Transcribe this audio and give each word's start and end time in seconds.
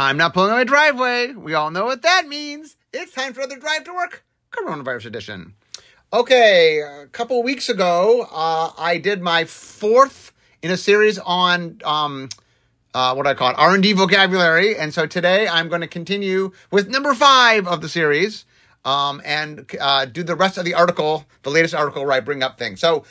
I'm 0.00 0.16
not 0.16 0.32
pulling 0.32 0.52
my 0.52 0.62
driveway. 0.62 1.32
We 1.32 1.54
all 1.54 1.72
know 1.72 1.86
what 1.86 2.02
that 2.02 2.28
means. 2.28 2.76
It's 2.92 3.12
time 3.12 3.32
for 3.32 3.40
another 3.40 3.58
drive 3.58 3.82
to 3.82 3.92
work, 3.92 4.24
coronavirus 4.52 5.06
edition. 5.06 5.54
Okay, 6.12 6.78
a 6.78 7.06
couple 7.08 7.42
weeks 7.42 7.68
ago, 7.68 8.28
uh, 8.30 8.70
I 8.78 8.98
did 8.98 9.20
my 9.20 9.44
fourth 9.44 10.30
in 10.62 10.70
a 10.70 10.76
series 10.76 11.18
on 11.18 11.80
um, 11.84 12.28
uh, 12.94 13.12
what 13.14 13.26
I 13.26 13.34
call 13.34 13.52
R 13.56 13.74
and 13.74 13.82
D 13.82 13.92
vocabulary, 13.92 14.76
and 14.76 14.94
so 14.94 15.04
today 15.04 15.48
I'm 15.48 15.68
going 15.68 15.80
to 15.80 15.88
continue 15.88 16.52
with 16.70 16.88
number 16.88 17.12
five 17.12 17.66
of 17.66 17.80
the 17.80 17.88
series 17.88 18.44
um, 18.84 19.20
and 19.24 19.68
uh, 19.80 20.04
do 20.04 20.22
the 20.22 20.36
rest 20.36 20.58
of 20.58 20.64
the 20.64 20.74
article, 20.74 21.26
the 21.42 21.50
latest 21.50 21.74
article 21.74 22.04
where 22.04 22.12
I 22.12 22.20
bring 22.20 22.44
up 22.44 22.56
things. 22.56 22.78
So 22.78 23.04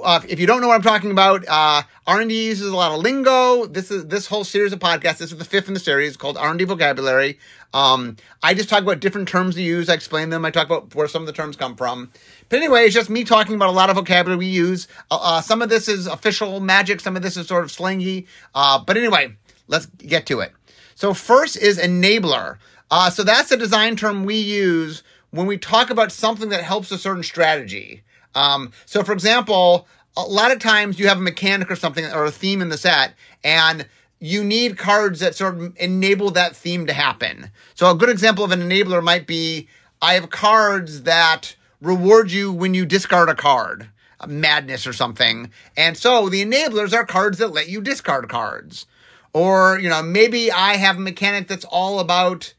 uh, 0.00 0.20
if 0.28 0.40
you 0.40 0.46
don't 0.46 0.60
know 0.60 0.68
what 0.68 0.74
I'm 0.74 0.82
talking 0.82 1.10
about, 1.10 1.46
uh, 1.48 1.82
R&D 2.06 2.46
uses 2.46 2.70
a 2.70 2.76
lot 2.76 2.92
of 2.92 3.00
lingo. 3.00 3.66
This 3.66 3.90
is 3.90 4.06
this 4.06 4.26
whole 4.26 4.44
series 4.44 4.72
of 4.72 4.78
podcasts. 4.78 5.18
This 5.18 5.32
is 5.32 5.38
the 5.38 5.44
fifth 5.44 5.68
in 5.68 5.74
the 5.74 5.80
series 5.80 6.16
called 6.16 6.38
R&D 6.38 6.64
vocabulary. 6.64 7.38
Um, 7.74 8.16
I 8.42 8.54
just 8.54 8.68
talk 8.68 8.82
about 8.82 9.00
different 9.00 9.28
terms 9.28 9.54
to 9.56 9.62
use. 9.62 9.90
I 9.90 9.94
explain 9.94 10.30
them. 10.30 10.44
I 10.44 10.50
talk 10.50 10.66
about 10.66 10.94
where 10.94 11.08
some 11.08 11.22
of 11.22 11.26
the 11.26 11.32
terms 11.32 11.56
come 11.56 11.76
from. 11.76 12.10
But 12.48 12.58
anyway, 12.58 12.84
it's 12.84 12.94
just 12.94 13.10
me 13.10 13.24
talking 13.24 13.54
about 13.54 13.68
a 13.68 13.72
lot 13.72 13.90
of 13.90 13.96
vocabulary 13.96 14.38
we 14.38 14.46
use. 14.46 14.88
Uh, 15.10 15.18
uh 15.20 15.40
some 15.40 15.60
of 15.60 15.68
this 15.68 15.88
is 15.88 16.06
official 16.06 16.60
magic. 16.60 17.00
Some 17.00 17.16
of 17.16 17.22
this 17.22 17.36
is 17.36 17.46
sort 17.46 17.64
of 17.64 17.70
slangy. 17.70 18.26
Uh, 18.54 18.78
but 18.78 18.96
anyway, 18.96 19.36
let's 19.68 19.86
get 19.86 20.26
to 20.26 20.40
it. 20.40 20.52
So 20.94 21.12
first 21.12 21.56
is 21.56 21.78
enabler. 21.78 22.58
Uh, 22.90 23.10
so 23.10 23.24
that's 23.24 23.50
a 23.50 23.56
design 23.56 23.96
term 23.96 24.24
we 24.24 24.36
use 24.36 25.02
when 25.30 25.46
we 25.46 25.58
talk 25.58 25.90
about 25.90 26.12
something 26.12 26.50
that 26.50 26.62
helps 26.62 26.90
a 26.90 26.98
certain 26.98 27.22
strategy. 27.22 28.02
Um, 28.34 28.72
so, 28.86 29.02
for 29.02 29.12
example, 29.12 29.86
a 30.16 30.22
lot 30.22 30.52
of 30.52 30.58
times 30.58 30.98
you 30.98 31.08
have 31.08 31.18
a 31.18 31.22
mechanic 31.22 31.70
or 31.70 31.76
something 31.76 32.04
or 32.06 32.24
a 32.24 32.30
theme 32.30 32.62
in 32.62 32.68
the 32.68 32.78
set, 32.78 33.14
and 33.42 33.86
you 34.20 34.44
need 34.44 34.78
cards 34.78 35.20
that 35.20 35.34
sort 35.34 35.58
of 35.58 35.76
enable 35.78 36.30
that 36.30 36.54
theme 36.54 36.86
to 36.86 36.92
happen. 36.92 37.50
So, 37.74 37.90
a 37.90 37.94
good 37.94 38.08
example 38.08 38.44
of 38.44 38.52
an 38.52 38.60
enabler 38.60 39.02
might 39.02 39.26
be 39.26 39.68
I 40.02 40.14
have 40.14 40.30
cards 40.30 41.02
that 41.02 41.54
reward 41.80 42.32
you 42.32 42.52
when 42.52 42.74
you 42.74 42.84
discard 42.84 43.28
a 43.28 43.36
card, 43.36 43.88
a 44.18 44.26
madness 44.26 44.84
or 44.84 44.92
something. 44.92 45.50
And 45.76 45.96
so 45.96 46.28
the 46.28 46.44
enablers 46.44 46.92
are 46.92 47.06
cards 47.06 47.38
that 47.38 47.52
let 47.52 47.68
you 47.68 47.80
discard 47.80 48.28
cards. 48.28 48.86
Or, 49.32 49.78
you 49.78 49.88
know, 49.88 50.02
maybe 50.02 50.50
I 50.50 50.74
have 50.74 50.96
a 50.96 51.00
mechanic 51.00 51.46
that's 51.46 51.64
all 51.64 52.00
about 52.00 52.52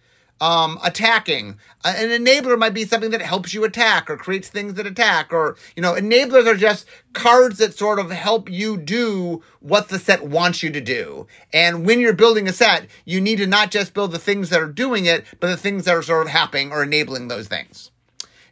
um, 0.44 0.77
attacking. 0.83 1.58
An 1.86 2.09
enabler 2.09 2.59
might 2.59 2.73
be 2.73 2.83
something 2.83 3.11
that 3.11 3.22
helps 3.22 3.53
you 3.53 3.63
attack 3.63 4.09
or 4.09 4.17
creates 4.17 4.50
things 4.50 4.73
that 4.73 4.85
attack 4.85 5.31
or, 5.31 5.55
you 5.73 5.81
know, 5.81 5.94
enablers 5.94 6.45
are 6.47 6.58
just 6.58 6.85
cards 7.13 7.59
that 7.59 7.77
sort 7.77 7.97
of 7.97 8.11
help 8.11 8.52
you 8.52 8.75
do 8.75 9.41
what 9.61 9.88
the 9.88 9.97
set 9.97 10.25
wants 10.25 10.61
you 10.61 10.69
to 10.72 10.81
do. 10.81 11.27
And 11.53 11.85
when 11.85 12.02
you're 12.02 12.11
building 12.11 12.50
a 12.50 12.52
set, 12.52 12.88
you 13.05 13.22
need 13.22 13.38
to 13.38 13.47
not 13.47 13.72
just 13.72 13.94
build 13.94 14.11
the 14.11 14.19
things 14.19 14.50
that 14.50 14.61
are 14.61 14.67
doing 14.67 15.05
it, 15.05 15.23
but 15.39 15.47
the 15.47 15.55
things 15.55 15.85
that 15.85 15.95
are 15.95 16.03
sort 16.03 16.25
of 16.25 16.33
happening 16.33 16.73
or 16.73 16.83
enabling 16.83 17.30
those 17.30 17.47
things. 17.47 17.91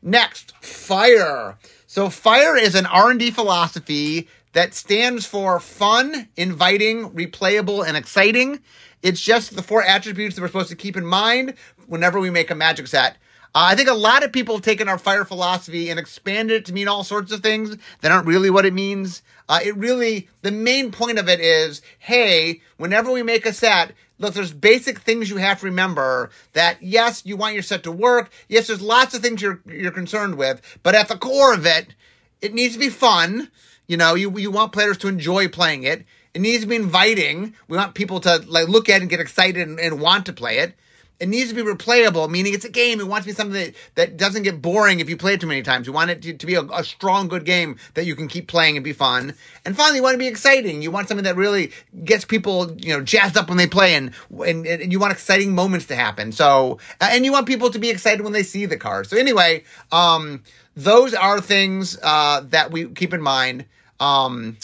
Next, 0.02 0.54
fire. 0.62 1.58
So 1.88 2.10
fire 2.10 2.56
is 2.56 2.74
an 2.74 2.86
R&D 2.86 3.32
philosophy 3.32 4.30
that 4.54 4.74
stands 4.74 5.26
for 5.26 5.60
fun, 5.60 6.30
inviting, 6.38 7.10
replayable, 7.10 7.86
and 7.86 7.98
exciting. 7.98 8.62
It's 9.02 9.22
just 9.22 9.56
the 9.56 9.64
four 9.64 9.84
attributes 9.84 10.36
that 10.36 10.42
we're 10.42 10.48
supposed 10.48 10.70
to 10.70 10.76
keep 10.76 10.96
in 10.96 11.06
mind 11.06 11.56
whenever 11.88 12.20
we 12.20 12.30
make 12.30 12.52
a 12.52 12.56
magic 12.56 12.88
set. 12.88 13.18
Uh, 13.54 13.68
I 13.72 13.76
think 13.76 13.90
a 13.90 13.94
lot 13.94 14.24
of 14.24 14.32
people 14.32 14.56
have 14.56 14.64
taken 14.64 14.88
our 14.88 14.98
fire 14.98 15.26
philosophy 15.26 15.90
and 15.90 16.00
expanded 16.00 16.58
it 16.58 16.66
to 16.66 16.74
mean 16.74 16.88
all 16.88 17.04
sorts 17.04 17.34
of 17.34 17.42
things 17.42 17.76
that 18.00 18.12
aren't 18.12 18.28
really 18.28 18.50
what 18.50 18.66
it 18.66 18.74
means. 18.74 19.24
Uh, 19.50 19.60
it 19.62 19.76
really, 19.76 20.30
the 20.42 20.52
main 20.52 20.92
point 20.92 21.20
of 21.20 21.28
it 21.28 21.42
is, 21.42 21.82
hey, 22.00 22.62
whenever 22.78 23.12
we 23.12 23.24
make 23.24 23.46
a 23.46 23.52
set, 23.52 23.92
look, 24.20 24.34
there's 24.34 24.54
basic 24.54 25.00
things 25.00 25.30
you 25.30 25.36
have 25.36 25.60
to 25.60 25.66
remember 25.66 26.30
that 26.54 26.82
yes, 26.82 27.24
you 27.26 27.36
want 27.36 27.54
your 27.54 27.64
set 27.64 27.84
to 27.84 27.92
work. 27.92 28.32
Yes, 28.48 28.68
there's 28.68 28.82
lots 28.82 29.14
of 29.14 29.22
things 29.22 29.42
you're, 29.42 29.60
you're 29.66 29.92
concerned 29.92 30.36
with, 30.36 30.62
but 30.82 30.96
at 30.96 31.10
the 31.10 31.18
core 31.18 31.54
of 31.54 31.66
it, 31.66 31.94
it 32.40 32.54
needs 32.54 32.76
to 32.76 32.80
be 32.80 32.90
fun. 32.90 33.52
You 33.86 33.98
know, 33.98 34.16
you, 34.16 34.38
you 34.40 34.50
want 34.50 34.72
players 34.72 34.98
to 35.00 35.10
enjoy 35.10 35.50
playing 35.50 35.84
it. 35.84 36.06
It 36.34 36.42
needs 36.42 36.64
to 36.64 36.70
be 36.70 36.76
inviting. 36.76 37.56
We 37.68 37.78
want 37.78 37.94
people 37.94 38.20
to 38.22 38.44
like 38.48 38.68
look 38.68 38.90
at 38.90 39.02
and 39.02 39.10
get 39.10 39.20
excited 39.20 39.68
and, 39.68 39.80
and 39.80 40.00
want 40.00 40.26
to 40.28 40.34
play 40.34 40.60
it. 40.60 40.76
It 41.22 41.30
needs 41.30 41.52
to 41.52 41.56
be 41.56 41.62
replayable, 41.62 42.28
meaning 42.32 42.56
it's 42.56 42.66
a 42.66 42.70
game. 42.70 43.00
It 43.00 43.08
wants 43.08 43.28
to 43.28 43.32
be 43.32 43.36
something 43.36 43.54
that, 43.54 43.76
that 43.94 44.18
doesn't 44.18 44.42
get 44.42 44.60
boring 44.60 45.02
if 45.02 45.08
you 45.08 45.16
play 45.16 45.36
it 45.36 45.42
too 45.42 45.46
many 45.46 45.62
times. 45.62 45.86
You 45.86 45.94
want 45.94 46.10
it 46.10 46.20
to, 46.24 46.34
to 46.34 46.46
be 46.48 46.56
a, 46.56 46.64
a, 46.64 46.84
strong, 46.84 47.28
good 47.28 47.46
game 47.46 47.78
that 47.94 48.06
you 48.06 48.16
can 48.16 48.28
keep 48.28 48.48
playing 48.48 48.76
and 48.76 48.84
be 48.84 48.92
fun. 48.92 49.36
And 49.64 49.78
finally, 49.78 49.98
you 49.98 50.04
want 50.04 50.16
to 50.16 50.18
be 50.18 50.26
exciting. 50.26 50.82
You 50.82 50.90
want 50.90 51.10
something 51.10 51.26
that 51.26 51.36
really 51.36 51.74
gets 52.04 52.26
people, 52.26 52.72
you 52.72 52.92
know, 52.92 53.04
jazzed 53.04 53.38
up 53.38 53.50
when 53.50 53.60
they 53.60 53.68
play 53.68 53.94
and, 53.94 54.14
and, 54.44 54.66
and 54.66 54.92
you 54.92 55.00
want 55.00 55.14
exciting 55.14 55.54
moments 55.54 55.86
to 55.88 55.96
happen. 55.96 56.32
So, 56.32 56.80
uh, 57.00 57.10
and 57.12 57.24
you 57.24 57.32
want 57.32 57.46
people 57.46 57.70
to 57.70 57.78
be 57.78 57.92
excited 57.92 58.24
when 58.24 58.34
they 58.34 58.42
see 58.42 58.66
the 58.66 58.78
car. 58.78 59.04
So 59.04 59.16
anyway, 59.16 59.64
um, 59.92 60.42
those 60.76 61.14
are 61.14 61.40
things, 61.40 62.00
uh, 62.02 62.42
that 62.50 62.72
we 62.72 62.88
keep 62.88 63.14
in 63.14 63.22
mind. 63.22 63.66
Um, 64.00 64.58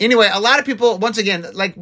anyway, 0.00 0.28
a 0.32 0.40
lot 0.40 0.58
of 0.58 0.66
people, 0.66 0.98
once 0.98 1.18
again, 1.18 1.46
like 1.54 1.74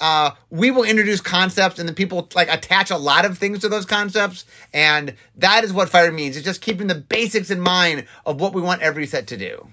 uh, 0.00 0.32
we 0.50 0.70
will 0.70 0.84
introduce 0.84 1.20
concepts 1.20 1.78
and 1.78 1.88
then 1.88 1.94
people 1.94 2.28
like 2.34 2.52
attach 2.52 2.90
a 2.90 2.96
lot 2.96 3.24
of 3.24 3.38
things 3.38 3.60
to 3.60 3.68
those 3.68 3.86
concepts. 3.86 4.44
And 4.74 5.14
that 5.36 5.64
is 5.64 5.72
what 5.72 5.88
fire 5.88 6.12
means. 6.12 6.36
It's 6.36 6.44
just 6.44 6.60
keeping 6.60 6.88
the 6.88 6.94
basics 6.94 7.50
in 7.50 7.60
mind 7.60 8.06
of 8.26 8.40
what 8.40 8.52
we 8.52 8.62
want 8.62 8.82
every 8.82 9.06
set 9.06 9.26
to 9.28 9.36
do. 9.36 9.68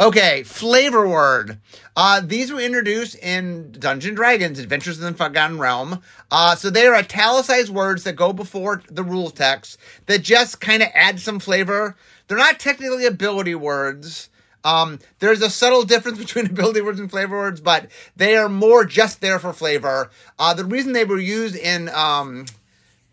Okay, 0.00 0.42
flavor 0.42 1.08
word. 1.08 1.58
Uh, 1.94 2.20
these 2.24 2.50
were 2.50 2.58
introduced 2.58 3.14
in 3.16 3.70
Dungeon 3.70 4.16
Dragons, 4.16 4.58
Adventures 4.58 4.98
in 4.98 5.04
the 5.04 5.12
Forgotten 5.12 5.58
Realm. 5.58 6.02
Uh, 6.32 6.56
so 6.56 6.68
they 6.68 6.86
are 6.86 6.96
italicized 6.96 7.72
words 7.72 8.02
that 8.02 8.16
go 8.16 8.32
before 8.32 8.82
the 8.90 9.04
rules 9.04 9.32
text 9.32 9.78
that 10.06 10.22
just 10.22 10.60
kind 10.60 10.82
of 10.82 10.88
add 10.94 11.20
some 11.20 11.38
flavor. 11.38 11.96
They're 12.26 12.36
not 12.36 12.58
technically 12.58 13.06
ability 13.06 13.54
words. 13.54 14.30
Um, 14.64 14.98
there's 15.18 15.42
a 15.42 15.50
subtle 15.50 15.84
difference 15.84 16.18
between 16.24 16.46
ability 16.46 16.80
words 16.80 17.00
and 17.00 17.10
flavor 17.10 17.36
words, 17.36 17.60
but 17.60 17.90
they 18.16 18.36
are 18.36 18.48
more 18.48 18.84
just 18.84 19.20
there 19.20 19.38
for 19.38 19.52
flavor. 19.52 20.10
Uh, 20.38 20.54
the 20.54 20.64
reason 20.64 20.92
they 20.92 21.04
were 21.04 21.18
used 21.18 21.56
in 21.56 21.88
um, 21.90 22.46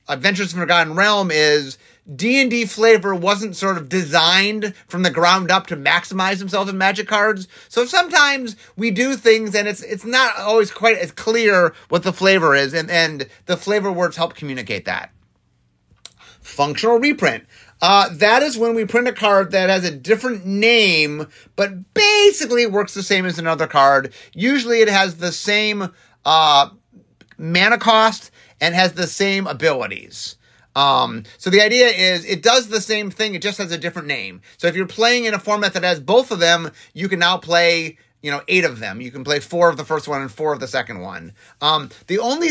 Adventures 0.07 0.53
in 0.53 0.59
Forgotten 0.59 0.95
Realm 0.95 1.29
is 1.31 1.78
D&D 2.13 2.66
flavor 2.66 3.13
wasn't 3.13 3.56
sort 3.56 3.78
of 3.78 3.88
designed 3.88 4.73
from 4.88 5.03
the 5.03 5.12
ground 5.12 5.51
up 5.51 5.67
to 5.67 5.78
maximize 5.78 6.39
themselves 6.39 6.69
in 6.69 6.78
magic 6.78 7.07
cards. 7.07 7.47
So 7.69 7.85
sometimes 7.85 8.56
we 8.75 8.91
do 8.91 9.16
things 9.16 9.53
and 9.53 9.68
it's 9.68 9.83
it's 9.83 10.03
not 10.03 10.35
always 10.38 10.72
quite 10.72 10.97
as 10.97 11.12
clear 11.12 11.73
what 11.89 12.03
the 12.03 12.12
flavor 12.12 12.56
is 12.56 12.73
and 12.73 12.89
and 12.89 13.28
the 13.45 13.56
flavor 13.56 13.91
words 13.91 14.18
help 14.18 14.33
communicate 14.35 14.85
that. 14.85 15.12
Functional 16.41 16.97
reprint. 16.97 17.45
Uh, 17.81 18.09
that 18.14 18.44
is 18.44 18.58
when 18.58 18.75
we 18.75 18.86
print 18.86 19.08
a 19.08 19.14
card 19.14 19.52
that 19.52 19.69
has 19.69 19.84
a 19.84 19.92
different 19.92 20.46
name, 20.46 21.28
but 21.56 21.94
basically 21.94 22.66
works 22.68 22.94
the 22.94 23.02
same 23.02 23.25
as 23.25 23.40
another 23.40 23.66
card. 23.66 24.14
Usually 24.34 24.81
it 24.81 24.90
has 24.90 25.18
the 25.18 25.31
same 25.31 25.92
uh, 26.24 26.69
mana 27.38 27.80
cost 27.80 28.30
and 28.59 28.75
has 28.75 28.94
the 28.94 29.08
same 29.08 29.47
abilities. 29.47 30.36
Um, 30.75 31.24
so 31.38 31.50
the 31.50 31.62
idea 31.62 31.88
is 31.88 32.24
it 32.24 32.44
does 32.44 32.68
the 32.68 32.80
same 32.80 33.12
thing, 33.12 33.36
it 33.36 33.42
just 33.42 33.58
has 33.58 33.72
a 33.72 33.78
different 33.78 34.08
name. 34.08 34.42
So 34.58 34.68
if 34.68 34.75
you're 34.75 34.86
playing 34.86 35.25
in 35.25 35.34
a 35.34 35.40
format 35.40 35.74
that 35.74 35.84
has 35.84 36.00
both 36.00 36.31
of 36.31 36.40
them, 36.40 36.72
you 36.94 37.09
can 37.09 37.19
now 37.19 37.38
play 37.38 37.98
you 38.22 38.30
know, 38.30 38.42
eight 38.48 38.64
of 38.64 38.80
them. 38.80 39.02
You 39.02 39.12
can 39.12 39.24
play 39.24 39.40
four 39.40 39.70
of 39.70 39.78
the 39.78 39.86
first 39.86 40.08
one 40.08 40.22
and 40.22 40.32
four 40.32 40.54
of 40.54 40.59
the 40.59 40.68
second 40.68 41.02
one. 41.02 41.34
Um, 41.59 41.90
the 42.08 42.20
only 42.20 42.50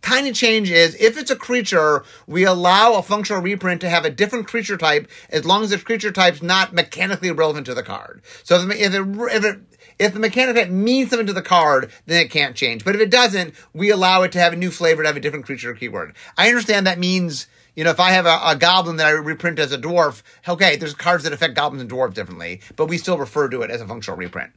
tiny 0.00 0.32
change 0.32 0.70
is 0.70 0.94
if 1.00 1.18
it's 1.18 1.30
a 1.30 1.36
creature, 1.36 2.04
we 2.26 2.44
allow 2.44 2.94
a 2.94 3.02
functional 3.02 3.42
reprint 3.42 3.80
to 3.82 3.90
have 3.90 4.04
a 4.04 4.10
different 4.10 4.48
creature 4.48 4.76
type 4.76 5.10
as 5.30 5.44
long 5.44 5.62
as 5.62 5.70
the 5.70 5.78
creature 5.78 6.12
type's 6.12 6.42
not 6.42 6.72
mechanically 6.72 7.30
relevant 7.30 7.66
to 7.66 7.74
the 7.74 7.82
card. 7.82 8.22
So 8.42 8.56
if 8.56 8.70
it, 8.70 8.94
if 8.94 9.44
it, 9.44 9.60
if 9.98 10.14
the 10.14 10.20
mechanic 10.20 10.56
type 10.56 10.70
means 10.70 11.10
something 11.10 11.26
to 11.26 11.32
the 11.32 11.42
card, 11.42 11.92
then 12.06 12.24
it 12.24 12.30
can't 12.30 12.56
change. 12.56 12.84
But 12.84 12.94
if 12.94 13.00
it 13.00 13.10
doesn't, 13.10 13.54
we 13.74 13.90
allow 13.90 14.22
it 14.22 14.32
to 14.32 14.40
have 14.40 14.54
a 14.54 14.56
new 14.56 14.70
flavor 14.70 15.02
to 15.02 15.08
have 15.08 15.16
a 15.16 15.20
different 15.20 15.44
creature 15.44 15.74
keyword. 15.74 16.14
I 16.38 16.48
understand 16.48 16.86
that 16.86 16.98
means 16.98 17.46
you 17.74 17.84
know, 17.84 17.90
if 17.90 18.00
I 18.00 18.10
have 18.10 18.26
a, 18.26 18.38
a, 18.44 18.54
goblin 18.54 18.96
that 18.96 19.06
I 19.06 19.12
reprint 19.12 19.58
as 19.58 19.72
a 19.72 19.78
dwarf, 19.78 20.22
okay, 20.46 20.76
there's 20.76 20.92
cards 20.92 21.24
that 21.24 21.32
affect 21.32 21.54
goblins 21.54 21.80
and 21.80 21.90
dwarves 21.90 22.12
differently, 22.12 22.60
but 22.76 22.86
we 22.86 22.98
still 22.98 23.16
refer 23.16 23.48
to 23.48 23.62
it 23.62 23.70
as 23.70 23.80
a 23.80 23.88
functional 23.88 24.18
reprint. 24.18 24.52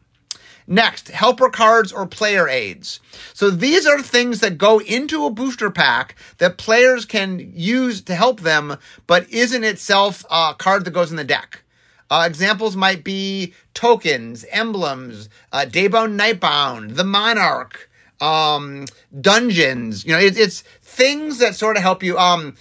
Next, 0.68 1.10
helper 1.10 1.50
cards 1.50 1.92
or 1.92 2.08
player 2.08 2.50
aids. 2.50 3.00
So 3.34 3.52
these 3.52 3.86
are 3.86 4.02
things 4.02 4.40
that 4.40 4.58
go 4.58 4.80
into 4.80 5.26
a 5.26 5.30
booster 5.30 5.70
pack 5.70 6.16
that 6.40 6.58
players 6.58 7.06
can 7.06 7.52
use 7.54 8.02
to 8.02 8.16
help 8.16 8.42
them, 8.42 8.78
but 9.06 9.30
isn't 9.30 9.64
itself 9.64 10.26
a 10.32 10.56
card 10.58 10.86
that 10.86 10.92
goes 10.92 11.12
in 11.12 11.18
the 11.18 11.24
deck. 11.24 11.62
Uh, 12.10 12.24
examples 12.28 12.76
might 12.76 13.04
be 13.04 13.54
tokens, 13.74 14.46
emblems, 14.52 15.30
uh, 15.52 15.66
Daybound 15.68 16.20
Nightbound, 16.20 16.96
the 16.96 17.04
Monarch, 17.04 17.90
um, 18.22 18.86
dungeons. 19.20 20.06
You 20.06 20.14
know, 20.14 20.20
it, 20.20 20.38
it's 20.38 20.62
things 20.82 21.40
that 21.40 21.56
sort 21.56 21.78
of 21.78 21.84
help 21.84 22.04
you. 22.04 22.18
Um, 22.18 22.56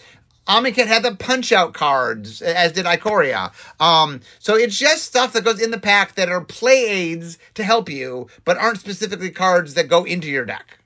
Amonkhet 0.47 0.87
had 0.87 1.03
the 1.03 1.15
punch 1.15 1.53
out 1.53 1.73
cards, 1.73 2.43
as 2.43 2.73
did 2.73 2.85
Ikoria. 2.85 3.53
Um, 3.81 4.21
so 4.39 4.57
it's 4.57 4.79
just 4.79 5.05
stuff 5.05 5.33
that 5.33 5.45
goes 5.45 5.61
in 5.61 5.71
the 5.71 5.79
pack 5.79 6.15
that 6.17 6.29
are 6.29 6.43
play 6.43 6.85
aids 6.87 7.39
to 7.55 7.65
help 7.65 7.89
you, 7.89 8.29
but 8.45 8.59
aren't 8.59 8.81
specifically 8.81 9.31
cards 9.31 9.75
that 9.75 9.89
go 9.89 10.05
into 10.05 10.29
your 10.29 10.45
deck. 10.45 10.79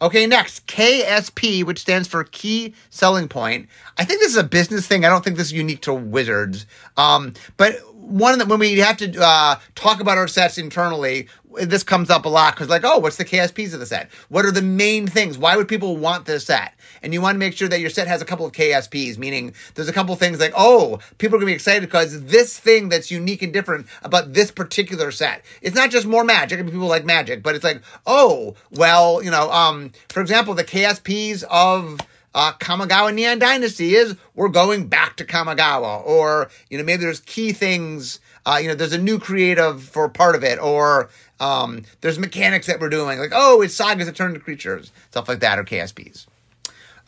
Okay, 0.00 0.26
next, 0.28 0.68
KSP, 0.68 1.64
which 1.64 1.80
stands 1.80 2.06
for 2.06 2.22
Key 2.22 2.72
Selling 2.88 3.26
Point. 3.26 3.68
I 3.96 4.04
think 4.04 4.20
this 4.20 4.30
is 4.30 4.36
a 4.36 4.44
business 4.44 4.86
thing. 4.86 5.04
I 5.04 5.08
don't 5.08 5.24
think 5.24 5.36
this 5.36 5.48
is 5.48 5.52
unique 5.52 5.80
to 5.82 5.92
Wizards. 5.92 6.66
Um, 6.96 7.34
but 7.56 7.80
one 8.08 8.32
of 8.32 8.38
the, 8.38 8.46
when 8.46 8.58
we 8.58 8.78
have 8.78 8.96
to 8.98 9.22
uh, 9.22 9.58
talk 9.74 10.00
about 10.00 10.18
our 10.18 10.28
sets 10.28 10.58
internally, 10.58 11.28
this 11.54 11.82
comes 11.82 12.10
up 12.10 12.24
a 12.24 12.28
lot 12.28 12.54
because 12.54 12.68
like, 12.68 12.84
oh, 12.84 12.98
what's 12.98 13.16
the 13.16 13.24
KSPs 13.24 13.74
of 13.74 13.80
the 13.80 13.86
set? 13.86 14.10
What 14.28 14.44
are 14.44 14.50
the 14.50 14.62
main 14.62 15.06
things? 15.06 15.38
Why 15.38 15.56
would 15.56 15.68
people 15.68 15.96
want 15.96 16.26
this 16.26 16.44
set? 16.44 16.74
And 17.02 17.12
you 17.12 17.20
want 17.20 17.34
to 17.34 17.38
make 17.38 17.56
sure 17.56 17.68
that 17.68 17.80
your 17.80 17.90
set 17.90 18.08
has 18.08 18.22
a 18.22 18.24
couple 18.24 18.46
of 18.46 18.52
KSPs, 18.52 19.18
meaning 19.18 19.54
there's 19.74 19.88
a 19.88 19.92
couple 19.92 20.14
things 20.16 20.40
like, 20.40 20.52
oh, 20.56 20.98
people 21.18 21.36
are 21.36 21.40
to 21.40 21.46
be 21.46 21.52
excited 21.52 21.82
because 21.82 22.24
this 22.24 22.58
thing 22.58 22.88
that's 22.88 23.10
unique 23.10 23.42
and 23.42 23.52
different 23.52 23.86
about 24.02 24.32
this 24.32 24.50
particular 24.50 25.10
set. 25.10 25.44
It's 25.62 25.76
not 25.76 25.90
just 25.90 26.06
more 26.06 26.24
magic. 26.24 26.58
I 26.58 26.62
mean, 26.62 26.72
people 26.72 26.88
like 26.88 27.04
magic, 27.04 27.42
but 27.42 27.54
it's 27.54 27.64
like, 27.64 27.82
oh, 28.06 28.54
well, 28.70 29.22
you 29.22 29.30
know, 29.30 29.50
um, 29.50 29.92
for 30.08 30.20
example, 30.20 30.54
the 30.54 30.64
KSPs 30.64 31.44
of 31.44 32.00
uh, 32.34 32.52
Kamigawa 32.52 33.14
Neon 33.14 33.38
Dynasty 33.38 33.94
is 33.94 34.16
we're 34.34 34.48
going 34.48 34.86
back 34.88 35.16
to 35.16 35.24
Kamigawa, 35.24 36.04
or 36.06 36.50
you 36.70 36.78
know 36.78 36.84
maybe 36.84 37.02
there's 37.02 37.20
key 37.20 37.52
things. 37.52 38.20
Uh, 38.46 38.58
you 38.62 38.68
know, 38.68 38.74
there's 38.74 38.92
a 38.92 38.98
new 38.98 39.18
creative 39.18 39.82
for 39.82 40.08
part 40.08 40.34
of 40.34 40.44
it, 40.44 40.58
or 40.60 41.10
um, 41.40 41.82
there's 42.00 42.18
mechanics 42.18 42.66
that 42.66 42.80
we're 42.80 42.88
doing, 42.88 43.18
like 43.18 43.32
oh, 43.34 43.62
it's 43.62 43.74
sagas 43.74 44.06
that 44.06 44.16
turn 44.16 44.28
into 44.30 44.40
creatures, 44.40 44.92
stuff 45.10 45.28
like 45.28 45.40
that, 45.40 45.58
or 45.58 45.64
KSPs. 45.64 46.26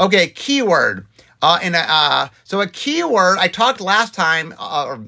Okay, 0.00 0.28
keyword. 0.28 1.06
Uh, 1.42 1.58
and 1.62 1.74
uh, 1.74 2.28
so 2.44 2.60
a 2.60 2.66
keyword. 2.66 3.38
I 3.38 3.48
talked 3.48 3.80
last 3.80 4.14
time, 4.14 4.54
uh, 4.58 4.98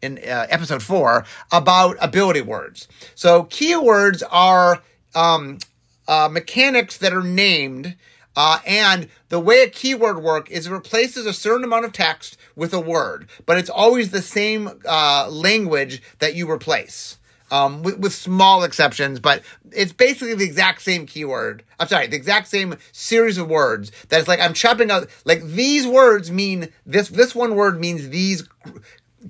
in 0.00 0.18
uh, 0.18 0.46
episode 0.50 0.82
four, 0.82 1.24
about 1.50 1.96
ability 2.00 2.42
words. 2.42 2.88
So 3.14 3.44
keywords 3.44 4.22
are 4.30 4.82
um, 5.14 5.58
uh, 6.06 6.28
mechanics 6.30 6.98
that 6.98 7.12
are 7.12 7.22
named 7.22 7.96
uh, 8.36 8.58
and 8.66 9.08
the 9.28 9.40
way 9.40 9.62
a 9.62 9.68
keyword 9.68 10.22
work 10.22 10.50
is 10.50 10.66
it 10.66 10.70
replaces 10.70 11.26
a 11.26 11.32
certain 11.32 11.64
amount 11.64 11.84
of 11.84 11.92
text 11.92 12.36
with 12.56 12.72
a 12.72 12.80
word, 12.80 13.28
but 13.46 13.58
it's 13.58 13.70
always 13.70 14.10
the 14.10 14.22
same 14.22 14.70
uh, 14.88 15.28
language 15.30 16.02
that 16.18 16.34
you 16.34 16.50
replace. 16.50 17.18
Um, 17.50 17.82
with, 17.82 17.98
with, 17.98 18.14
small 18.14 18.64
exceptions, 18.64 19.20
but 19.20 19.42
it's 19.72 19.92
basically 19.92 20.32
the 20.32 20.44
exact 20.46 20.80
same 20.80 21.04
keyword. 21.04 21.62
I'm 21.78 21.86
sorry, 21.86 22.06
the 22.06 22.16
exact 22.16 22.48
same 22.48 22.76
series 22.92 23.36
of 23.36 23.50
words. 23.50 23.92
That 24.08 24.20
it's 24.20 24.28
like 24.28 24.40
I'm 24.40 24.54
chopping 24.54 24.90
out 24.90 25.08
like 25.26 25.42
these 25.42 25.86
words 25.86 26.30
mean 26.30 26.70
this. 26.86 27.08
This 27.10 27.34
one 27.34 27.54
word 27.54 27.78
means 27.78 28.08
these 28.08 28.48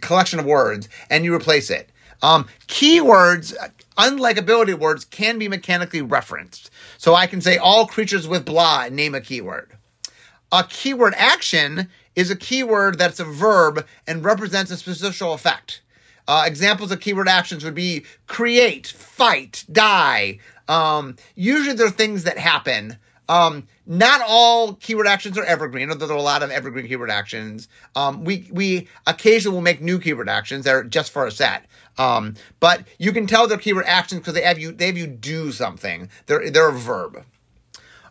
collection 0.01 0.39
of 0.39 0.45
words, 0.45 0.89
and 1.11 1.25
you 1.25 1.35
replace 1.35 1.69
it. 1.69 1.91
Um, 2.23 2.47
keywords, 2.69 3.55
unlike 3.99 4.39
ability 4.39 4.75
words, 4.75 5.05
can 5.05 5.39
be 5.39 5.49
mechanically 5.49 6.03
referenced. 6.03 6.71
So 7.03 7.17
I 7.17 7.27
can 7.27 7.41
say 7.41 7.57
all 7.57 7.89
creatures 7.89 8.29
with 8.29 8.45
blah 8.45 8.85
and 8.85 8.95
name 8.95 9.17
a 9.17 9.21
keyword. 9.21 9.73
A 10.53 10.63
keyword 10.63 11.15
action 11.17 11.89
is 12.15 12.31
a 12.31 12.37
keyword 12.37 12.97
that's 12.97 13.19
a 13.19 13.25
verb 13.25 13.85
and 14.07 14.25
represents 14.25 14.71
a 14.71 14.77
specific 14.77 15.21
effect. 15.21 15.83
Uh, 16.29 16.45
examples 16.47 16.93
of 16.93 17.01
keyword 17.01 17.27
actions 17.27 17.65
would 17.65 17.75
be 17.75 18.05
create, 18.29 18.87
fight, 18.87 19.65
die. 19.73 20.39
Um, 20.69 21.17
usually 21.35 21.75
they're 21.75 21.91
things 21.91 22.23
that 22.23 22.39
happen. 22.39 22.97
Um, 23.29 23.67
not 23.87 24.21
all 24.27 24.75
keyword 24.75 25.07
actions 25.07 25.37
are 25.37 25.45
evergreen, 25.45 25.91
although 25.91 26.07
there 26.07 26.17
are 26.17 26.21
a 26.21 26.23
lot 26.23 26.43
of 26.43 26.51
evergreen 26.51 26.87
keyword 26.87 27.11
actions. 27.11 27.69
Um, 27.97 28.25
we 28.25 28.49
we 28.53 28.89
occasionally 29.07 29.55
will 29.55 29.63
make 29.63 29.81
new 29.81 29.99
keyword 29.99 30.29
actions 30.29 30.65
that 30.65 30.75
are 30.75 30.85
just 30.85 31.11
for 31.11 31.27
a 31.27 31.31
set. 31.31 31.67
Um, 31.99 32.35
but 32.61 32.87
you 32.99 33.13
can 33.13 33.27
tell 33.27 33.47
they're 33.47 33.59
keyword 33.59 33.87
actions 33.87 34.21
because 34.21 34.35
they 34.35 34.43
have 34.43 34.59
you 34.59 34.73
they 34.73 34.87
have 34.87 34.97
you 34.97 35.07
do 35.07 35.53
something. 35.53 36.09
They're 36.27 36.51
they're 36.51 36.69
a 36.69 36.73
verb. 36.73 37.25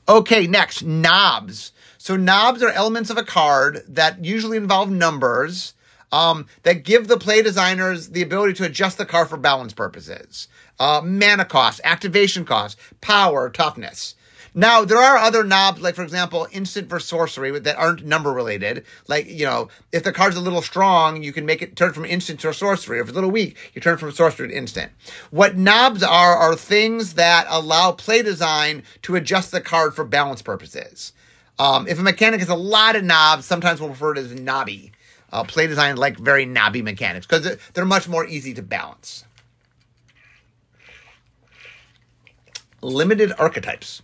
Okay, 0.09 0.47
next 0.47 0.83
knobs. 0.83 1.71
So 1.97 2.15
knobs 2.15 2.63
are 2.63 2.69
elements 2.69 3.09
of 3.09 3.17
a 3.17 3.23
card 3.23 3.83
that 3.87 4.25
usually 4.25 4.57
involve 4.57 4.89
numbers 4.89 5.73
um, 6.11 6.47
that 6.63 6.83
give 6.83 7.07
the 7.07 7.17
play 7.17 7.41
designers 7.41 8.09
the 8.09 8.21
ability 8.21 8.53
to 8.55 8.65
adjust 8.65 8.97
the 8.97 9.05
card 9.05 9.29
for 9.29 9.37
balance 9.37 9.73
purposes. 9.73 10.47
Uh, 10.79 11.01
mana 11.03 11.45
cost, 11.45 11.79
activation 11.83 12.43
cost, 12.43 12.77
power, 13.01 13.49
toughness. 13.49 14.15
Now, 14.53 14.83
there 14.83 14.97
are 14.97 15.17
other 15.17 15.45
knobs, 15.45 15.81
like, 15.81 15.95
for 15.95 16.03
example, 16.03 16.45
instant 16.51 16.89
for 16.89 16.99
sorcery 16.99 17.57
that 17.57 17.77
aren't 17.77 18.05
number 18.05 18.33
related. 18.33 18.83
Like, 19.07 19.27
you 19.27 19.45
know, 19.45 19.69
if 19.93 20.03
the 20.03 20.11
card's 20.11 20.35
a 20.35 20.41
little 20.41 20.61
strong, 20.61 21.23
you 21.23 21.31
can 21.31 21.45
make 21.45 21.61
it 21.61 21.77
turn 21.77 21.93
from 21.93 22.03
instant 22.03 22.41
to 22.41 22.53
sorcery. 22.53 22.99
If 22.99 23.03
it's 23.03 23.11
a 23.11 23.15
little 23.15 23.31
weak, 23.31 23.55
you 23.73 23.81
turn 23.81 23.97
from 23.97 24.11
sorcery 24.11 24.49
to 24.49 24.55
instant. 24.55 24.91
What 25.29 25.55
knobs 25.55 26.03
are, 26.03 26.35
are 26.35 26.55
things 26.57 27.13
that 27.13 27.47
allow 27.49 27.93
play 27.93 28.21
design 28.21 28.83
to 29.03 29.15
adjust 29.15 29.51
the 29.51 29.61
card 29.61 29.95
for 29.95 30.03
balance 30.03 30.41
purposes. 30.41 31.13
Um, 31.57 31.87
if 31.87 31.97
a 31.97 32.03
mechanic 32.03 32.41
has 32.41 32.49
a 32.49 32.55
lot 32.55 32.97
of 32.97 33.05
knobs, 33.05 33.45
sometimes 33.45 33.79
we'll 33.79 33.91
refer 33.91 34.15
to 34.15 34.21
it 34.21 34.31
as 34.31 34.39
knobby. 34.39 34.91
Uh, 35.31 35.45
play 35.45 35.65
design 35.65 35.95
like 35.95 36.17
very 36.17 36.45
knobby 36.45 36.81
mechanics 36.81 37.25
because 37.25 37.57
they're 37.73 37.85
much 37.85 38.09
more 38.09 38.25
easy 38.25 38.53
to 38.53 38.61
balance. 38.61 39.23
Limited 42.81 43.31
archetypes. 43.37 44.01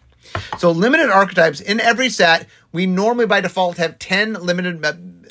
So 0.57 0.71
limited 0.71 1.09
archetypes 1.09 1.59
in 1.59 1.79
every 1.79 2.09
set, 2.09 2.47
we 2.71 2.85
normally 2.85 3.25
by 3.25 3.41
default 3.41 3.77
have 3.77 3.99
10 3.99 4.33
limited 4.33 4.85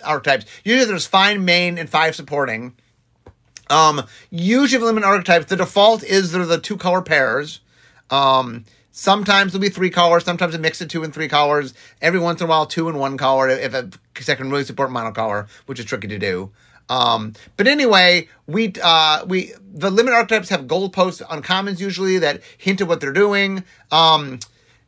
archetypes. 0.04 0.46
Usually 0.64 0.86
there's 0.86 1.06
five 1.06 1.40
main 1.40 1.78
and 1.78 1.88
five 1.88 2.14
supporting. 2.14 2.74
Um, 3.68 4.06
usually 4.30 4.84
limited 4.84 5.06
archetypes, 5.06 5.46
the 5.46 5.56
default 5.56 6.04
is 6.04 6.32
they're 6.32 6.46
the 6.46 6.58
two 6.58 6.76
color 6.76 7.02
pairs. 7.02 7.60
Um, 8.10 8.64
sometimes 8.92 9.52
there'll 9.52 9.62
be 9.62 9.68
three 9.68 9.90
colors, 9.90 10.24
sometimes 10.24 10.54
a 10.54 10.58
mix 10.58 10.80
of 10.80 10.88
two 10.88 11.02
and 11.02 11.12
three 11.12 11.28
colors. 11.28 11.74
Every 12.00 12.20
once 12.20 12.40
in 12.40 12.46
a 12.46 12.50
while, 12.50 12.66
two 12.66 12.88
and 12.88 12.98
one 12.98 13.16
color 13.16 13.48
if 13.48 13.74
a 13.74 13.90
set 14.20 14.38
can 14.38 14.50
really 14.50 14.64
support 14.64 14.90
monocolor, 14.90 15.48
which 15.66 15.78
is 15.80 15.84
tricky 15.84 16.08
to 16.08 16.18
do. 16.18 16.52
Um, 16.88 17.32
but 17.56 17.66
anyway, 17.66 18.28
we 18.46 18.72
uh, 18.82 19.24
we 19.26 19.52
the 19.72 19.90
limited 19.90 20.16
archetypes 20.16 20.48
have 20.50 20.66
goalposts 20.66 21.22
on 21.28 21.42
commons 21.42 21.80
usually 21.80 22.18
that 22.18 22.42
hint 22.58 22.80
at 22.80 22.88
what 22.88 23.00
they're 23.00 23.12
doing. 23.12 23.64
Um, 23.90 24.38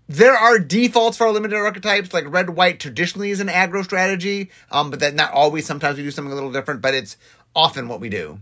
there 0.09 0.35
are 0.35 0.59
defaults 0.59 1.19
for 1.19 1.27
our 1.27 1.33
limited 1.33 1.57
archetypes, 1.57 2.15
like 2.15 2.33
red 2.33 2.51
white 2.51 2.81
traditionally 2.81 3.31
is 3.31 3.41
an 3.41 3.49
aggro 3.49 3.85
strategy, 3.85 4.51
um, 4.73 4.91
but 4.91 5.01
that 5.01 5.15
not 5.15 5.33
always. 5.33 5.67
Sometimes 5.67 5.99
we 5.99 6.03
do 6.03 6.11
something 6.11 6.33
a 6.33 6.35
little 6.35 6.53
different, 6.53 6.81
but 6.81 6.95
it's 6.95 7.17
often 7.55 7.89
what 7.89 8.01
we 8.01 8.09
do. 8.09 8.41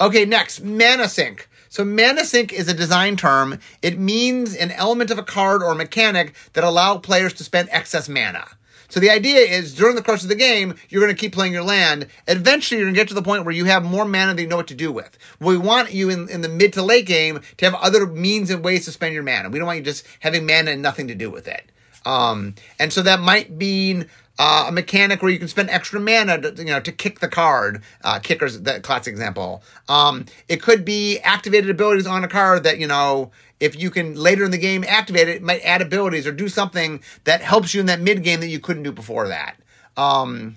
Okay, 0.00 0.24
next, 0.24 0.62
mana 0.62 1.08
sink. 1.08 1.48
So 1.68 1.84
mana 1.84 2.24
sink 2.24 2.52
is 2.52 2.68
a 2.68 2.74
design 2.74 3.16
term. 3.16 3.58
It 3.82 3.98
means 3.98 4.54
an 4.54 4.70
element 4.70 5.10
of 5.10 5.18
a 5.18 5.22
card 5.22 5.62
or 5.62 5.74
mechanic 5.74 6.34
that 6.54 6.64
allow 6.64 6.96
players 6.98 7.34
to 7.34 7.44
spend 7.44 7.68
excess 7.70 8.08
mana. 8.08 8.46
So 8.88 9.00
the 9.00 9.10
idea 9.10 9.40
is 9.40 9.74
during 9.74 9.96
the 9.96 10.02
course 10.02 10.22
of 10.22 10.28
the 10.28 10.34
game, 10.34 10.74
you're 10.88 11.02
going 11.02 11.14
to 11.14 11.20
keep 11.20 11.32
playing 11.32 11.52
your 11.52 11.62
land. 11.62 12.06
Eventually, 12.26 12.78
you're 12.78 12.86
going 12.86 12.94
to 12.94 13.00
get 13.00 13.08
to 13.08 13.14
the 13.14 13.22
point 13.22 13.44
where 13.44 13.54
you 13.54 13.64
have 13.66 13.84
more 13.84 14.04
mana 14.04 14.34
than 14.34 14.44
you 14.44 14.48
know 14.48 14.56
what 14.56 14.68
to 14.68 14.74
do 14.74 14.92
with. 14.92 15.18
We 15.40 15.56
want 15.56 15.92
you 15.92 16.10
in, 16.10 16.28
in 16.28 16.40
the 16.40 16.48
mid 16.48 16.72
to 16.74 16.82
late 16.82 17.06
game 17.06 17.40
to 17.56 17.64
have 17.64 17.74
other 17.74 18.06
means 18.06 18.50
and 18.50 18.64
ways 18.64 18.84
to 18.84 18.92
spend 18.92 19.14
your 19.14 19.22
mana. 19.22 19.50
We 19.50 19.58
don't 19.58 19.66
want 19.66 19.78
you 19.78 19.84
just 19.84 20.06
having 20.20 20.46
mana 20.46 20.72
and 20.72 20.82
nothing 20.82 21.08
to 21.08 21.14
do 21.14 21.30
with 21.30 21.48
it. 21.48 21.70
Um, 22.04 22.54
and 22.78 22.92
so 22.92 23.02
that 23.02 23.20
might 23.20 23.50
mean 23.50 24.08
uh, 24.38 24.66
a 24.68 24.72
mechanic 24.72 25.22
where 25.22 25.30
you 25.30 25.38
can 25.38 25.48
spend 25.48 25.70
extra 25.70 26.00
mana 26.00 26.40
to, 26.40 26.54
you 26.58 26.66
know, 26.66 26.80
to 26.80 26.92
kick 26.92 27.20
the 27.20 27.28
card. 27.28 27.82
Uh, 28.02 28.18
kickers, 28.18 28.60
that 28.62 28.82
classic 28.82 29.12
example. 29.12 29.62
Um, 29.88 30.26
it 30.48 30.62
could 30.62 30.84
be 30.84 31.18
activated 31.20 31.70
abilities 31.70 32.06
on 32.06 32.24
a 32.24 32.28
card 32.28 32.64
that, 32.64 32.78
you 32.78 32.86
know, 32.86 33.30
if 33.60 33.78
you 33.78 33.90
can 33.90 34.14
later 34.14 34.44
in 34.44 34.50
the 34.50 34.58
game 34.58 34.84
activate 34.86 35.28
it, 35.28 35.36
it 35.36 35.42
might 35.42 35.60
add 35.60 35.80
abilities 35.80 36.26
or 36.26 36.32
do 36.32 36.48
something 36.48 37.02
that 37.24 37.40
helps 37.40 37.72
you 37.72 37.80
in 37.80 37.86
that 37.86 38.00
mid 38.00 38.22
game 38.22 38.40
that 38.40 38.48
you 38.48 38.60
couldn't 38.60 38.82
do 38.82 38.92
before 38.92 39.28
that. 39.28 39.56
Um, 39.96 40.54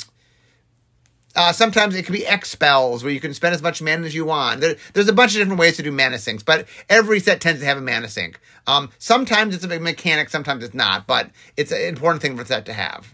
uh, 1.36 1.53
sometimes 1.53 1.95
it 1.95 2.03
can 2.03 2.13
be 2.13 2.25
X 2.27 2.50
spells 2.50 3.03
where 3.03 3.13
you 3.13 3.21
can 3.21 3.33
spend 3.33 3.55
as 3.55 3.62
much 3.62 3.81
mana 3.81 4.05
as 4.05 4.13
you 4.13 4.25
want. 4.25 4.59
There, 4.59 4.75
there's 4.93 5.07
a 5.07 5.13
bunch 5.13 5.33
of 5.33 5.39
different 5.39 5.59
ways 5.59 5.77
to 5.77 5.83
do 5.83 5.91
mana 5.91 6.17
sinks, 6.17 6.43
but 6.43 6.67
every 6.89 7.21
set 7.21 7.39
tends 7.39 7.62
to 7.62 7.65
have 7.65 7.77
a 7.77 7.81
mana 7.81 8.09
sink. 8.09 8.39
Um, 8.67 8.89
sometimes 8.98 9.55
it's 9.55 9.63
a 9.63 9.67
big 9.69 9.81
mechanic, 9.81 10.29
sometimes 10.29 10.63
it's 10.63 10.74
not, 10.74 11.07
but 11.07 11.29
it's 11.55 11.71
an 11.71 11.81
important 11.81 12.21
thing 12.21 12.36
for 12.36 12.41
a 12.41 12.45
set 12.45 12.65
to 12.65 12.74
have. 12.74 13.13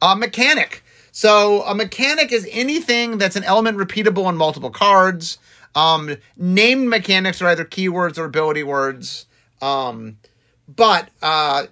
A 0.00 0.16
mechanic. 0.16 0.84
So 1.12 1.62
a 1.62 1.74
mechanic 1.74 2.32
is 2.32 2.48
anything 2.50 3.18
that's 3.18 3.36
an 3.36 3.44
element 3.44 3.78
repeatable 3.78 4.24
on 4.26 4.36
multiple 4.36 4.70
cards. 4.70 5.38
Um, 5.74 6.16
named 6.36 6.88
mechanics 6.88 7.42
are 7.42 7.48
either 7.48 7.64
keywords 7.64 8.18
or 8.18 8.24
ability 8.24 8.62
words. 8.62 9.26
Um, 9.60 10.18
but 10.68 11.08
uh, 11.22 11.66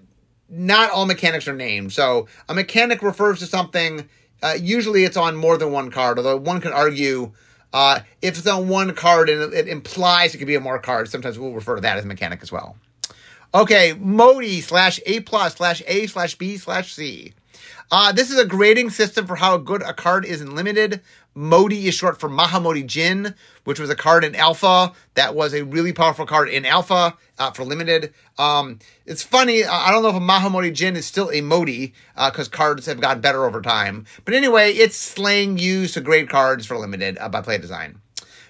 not 0.48 0.90
all 0.90 1.06
mechanics 1.06 1.46
are 1.46 1.54
named. 1.54 1.92
So 1.92 2.26
a 2.48 2.54
mechanic 2.54 3.02
refers 3.02 3.38
to 3.40 3.46
something. 3.46 4.08
Uh, 4.42 4.54
usually, 4.60 5.04
it's 5.04 5.16
on 5.16 5.36
more 5.36 5.56
than 5.56 5.72
one 5.72 5.90
card. 5.90 6.18
Although 6.18 6.36
one 6.36 6.60
can 6.60 6.72
argue 6.72 7.32
uh, 7.72 8.00
if 8.22 8.38
it's 8.38 8.46
on 8.46 8.68
one 8.68 8.94
card 8.94 9.28
and 9.28 9.52
it 9.52 9.68
implies 9.68 10.34
it 10.34 10.38
could 10.38 10.46
be 10.46 10.56
on 10.56 10.62
more 10.62 10.78
cards. 10.78 11.10
Sometimes 11.10 11.38
we'll 11.38 11.52
refer 11.52 11.74
to 11.76 11.80
that 11.82 11.98
as 11.98 12.04
a 12.04 12.08
mechanic 12.08 12.42
as 12.42 12.50
well. 12.50 12.76
Okay, 13.54 13.94
Moti 13.98 14.60
slash 14.60 15.00
A 15.06 15.20
plus 15.20 15.56
slash 15.56 15.82
A 15.86 16.06
slash 16.06 16.34
B 16.36 16.56
slash 16.56 16.92
C. 16.92 17.32
Uh, 17.90 18.10
this 18.10 18.30
is 18.30 18.38
a 18.38 18.44
grading 18.44 18.90
system 18.90 19.26
for 19.26 19.36
how 19.36 19.56
good 19.56 19.80
a 19.82 19.94
card 19.94 20.24
is 20.24 20.40
in 20.40 20.56
limited. 20.56 21.00
Moti 21.34 21.86
is 21.86 21.94
short 21.94 22.18
for 22.18 22.28
Mahamoti 22.28 22.84
Djinn, 22.84 23.34
which 23.64 23.78
was 23.78 23.90
a 23.90 23.94
card 23.94 24.24
in 24.24 24.34
alpha 24.34 24.92
that 25.14 25.36
was 25.36 25.54
a 25.54 25.62
really 25.62 25.92
powerful 25.92 26.26
card 26.26 26.48
in 26.48 26.64
alpha 26.64 27.16
uh, 27.38 27.50
for 27.52 27.62
limited. 27.62 28.12
Um, 28.38 28.80
it's 29.04 29.22
funny. 29.22 29.64
I 29.64 29.92
don't 29.92 30.02
know 30.02 30.08
if 30.08 30.16
a 30.16 30.20
Mahamoti 30.20 30.74
Djinn 30.74 30.96
is 30.96 31.06
still 31.06 31.30
a 31.30 31.42
Moti 31.42 31.94
because 32.14 32.48
uh, 32.48 32.50
cards 32.50 32.86
have 32.86 33.00
gotten 33.00 33.20
better 33.20 33.44
over 33.44 33.62
time. 33.62 34.06
But 34.24 34.34
anyway, 34.34 34.72
it's 34.72 34.96
slang 34.96 35.58
used 35.58 35.94
to 35.94 36.00
grade 36.00 36.28
cards 36.28 36.66
for 36.66 36.76
limited 36.76 37.18
uh, 37.18 37.28
by 37.28 37.40
Play 37.42 37.58
Design. 37.58 38.00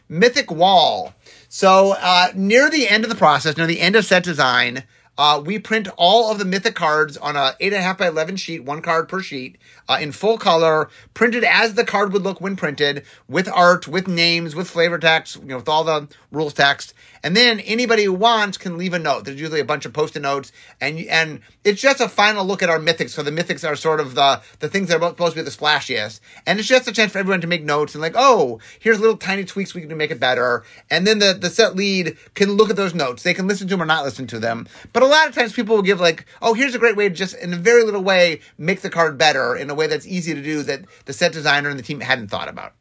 Mythic 0.09 0.51
Wall. 0.51 1.13
So 1.49 1.95
uh, 1.99 2.29
near 2.35 2.71
the 2.71 2.89
end 2.89 3.05
of 3.05 3.11
the 3.11 3.17
process, 3.17 3.57
near 3.57 3.67
the 3.67 3.81
end 3.81 3.97
of 3.97 4.05
set 4.05 4.23
design, 4.23 4.85
uh, 5.19 5.43
we 5.45 5.59
print 5.59 5.89
all 5.97 6.31
of 6.31 6.39
the 6.39 6.45
mythic 6.45 6.75
cards 6.75 7.17
on 7.17 7.37
a 7.37 7.55
eight 7.61 7.73
and 7.73 7.81
a 7.81 7.85
half 7.85 7.99
by 7.99 8.09
eleven 8.09 8.37
sheet, 8.37 8.65
one 8.65 8.83
card 8.83 9.09
per 9.09 9.21
sheet, 9.21 9.57
uh, 9.89 9.99
in 10.01 10.13
full 10.13 10.39
color, 10.39 10.89
printed 11.15 11.45
as 11.45 11.75
the 11.75 11.85
card 11.85 12.13
would 12.13 12.23
look 12.23 12.41
when 12.41 12.57
printed, 12.57 13.05
with 13.29 13.49
art, 13.49 13.87
with 13.89 14.09
names, 14.09 14.55
with 14.55 14.69
flavor 14.69 14.99
text, 14.99 15.37
you 15.37 15.47
know, 15.47 15.57
with 15.57 15.69
all 15.69 15.85
the 15.85 16.09
rules 16.31 16.55
text. 16.55 16.95
And 17.23 17.37
then 17.37 17.59
anybody 17.61 18.05
who 18.05 18.13
wants 18.13 18.57
can 18.57 18.79
leave 18.79 18.95
a 18.95 19.01
note. 19.01 19.25
There's 19.25 19.41
usually 19.41 19.59
a 19.59 19.65
bunch 19.65 19.85
of 19.85 19.93
post-it 19.93 20.21
notes, 20.21 20.53
and 20.81 21.01
and 21.07 21.41
it's 21.65 21.81
just 21.81 22.01
a 22.01 22.09
final 22.09 22.45
look 22.45 22.63
at 22.63 22.71
our 22.71 22.79
mythics. 22.79 23.11
So 23.11 23.23
the 23.25 23.33
mythics 23.33 23.69
are 23.69 23.75
sort 23.75 23.99
of 23.99 24.15
the 24.15 24.41
the 24.61 24.69
things 24.69 24.89
that 24.89 25.03
are 25.03 25.09
supposed 25.09 25.35
to 25.35 25.41
be 25.41 25.45
the 25.45 25.51
splashiest, 25.51 26.21
and 26.47 26.61
it's 26.61 26.69
just 26.69 26.87
a 26.87 26.93
chance 26.93 27.13
for 27.13 27.19
everyone 27.19 27.41
to 27.41 27.49
make 27.49 27.65
notes 27.65 27.95
and 27.95 28.03
like, 28.03 28.15
oh, 28.15 28.61
here's 28.79 29.01
little 29.01 29.17
tiny 29.17 29.45
tweaks 29.45 29.75
we 29.75 29.81
can 29.81 29.89
do 29.89 29.95
to 29.95 29.99
make 29.99 30.13
it 30.13 30.21
better. 30.21 30.63
And 30.89 31.07
then 31.07 31.19
the 31.19 31.33
the 31.33 31.51
set 31.51 31.75
lead 31.75 32.17
can 32.35 32.53
look 32.53 32.71
at 32.71 32.77
those 32.77 32.95
notes. 32.95 33.25
They 33.25 33.35
can 33.35 33.49
listen 33.49 33.67
to 33.69 33.75
them 33.75 33.83
or 33.83 33.87
not 33.87 34.05
listen 34.05 34.27
to 34.29 34.39
them. 34.39 34.69
But 34.93 35.03
a 35.03 35.07
lot 35.07 35.27
of 35.27 35.35
times 35.35 35.53
people 35.53 35.75
will 35.75 35.83
give 35.83 35.99
like, 35.99 36.27
oh, 36.41 36.55
here's 36.55 36.77
a 36.77 36.79
great 36.79 36.97
way 36.97 37.09
to 37.09 37.15
just 37.15 37.35
in 37.37 37.53
a 37.53 37.57
very 37.57 37.83
little 37.83 38.05
way 38.05 38.41
make 38.57 38.83
the 38.83 38.91
card 38.91 39.19
better 39.19 39.57
in 39.57 39.69
a 39.69 39.75
way 39.77 39.87
that's 39.87 40.07
easy 40.07 40.35
to 40.35 40.43
do 40.43 40.63
that 40.65 40.85
the 41.05 41.13
set 41.13 41.33
designer 41.33 41.69
and 41.69 41.79
the 41.79 41.83
team 41.83 42.01
hadn't 42.01 42.29
thought 42.29 42.49
about 42.49 42.73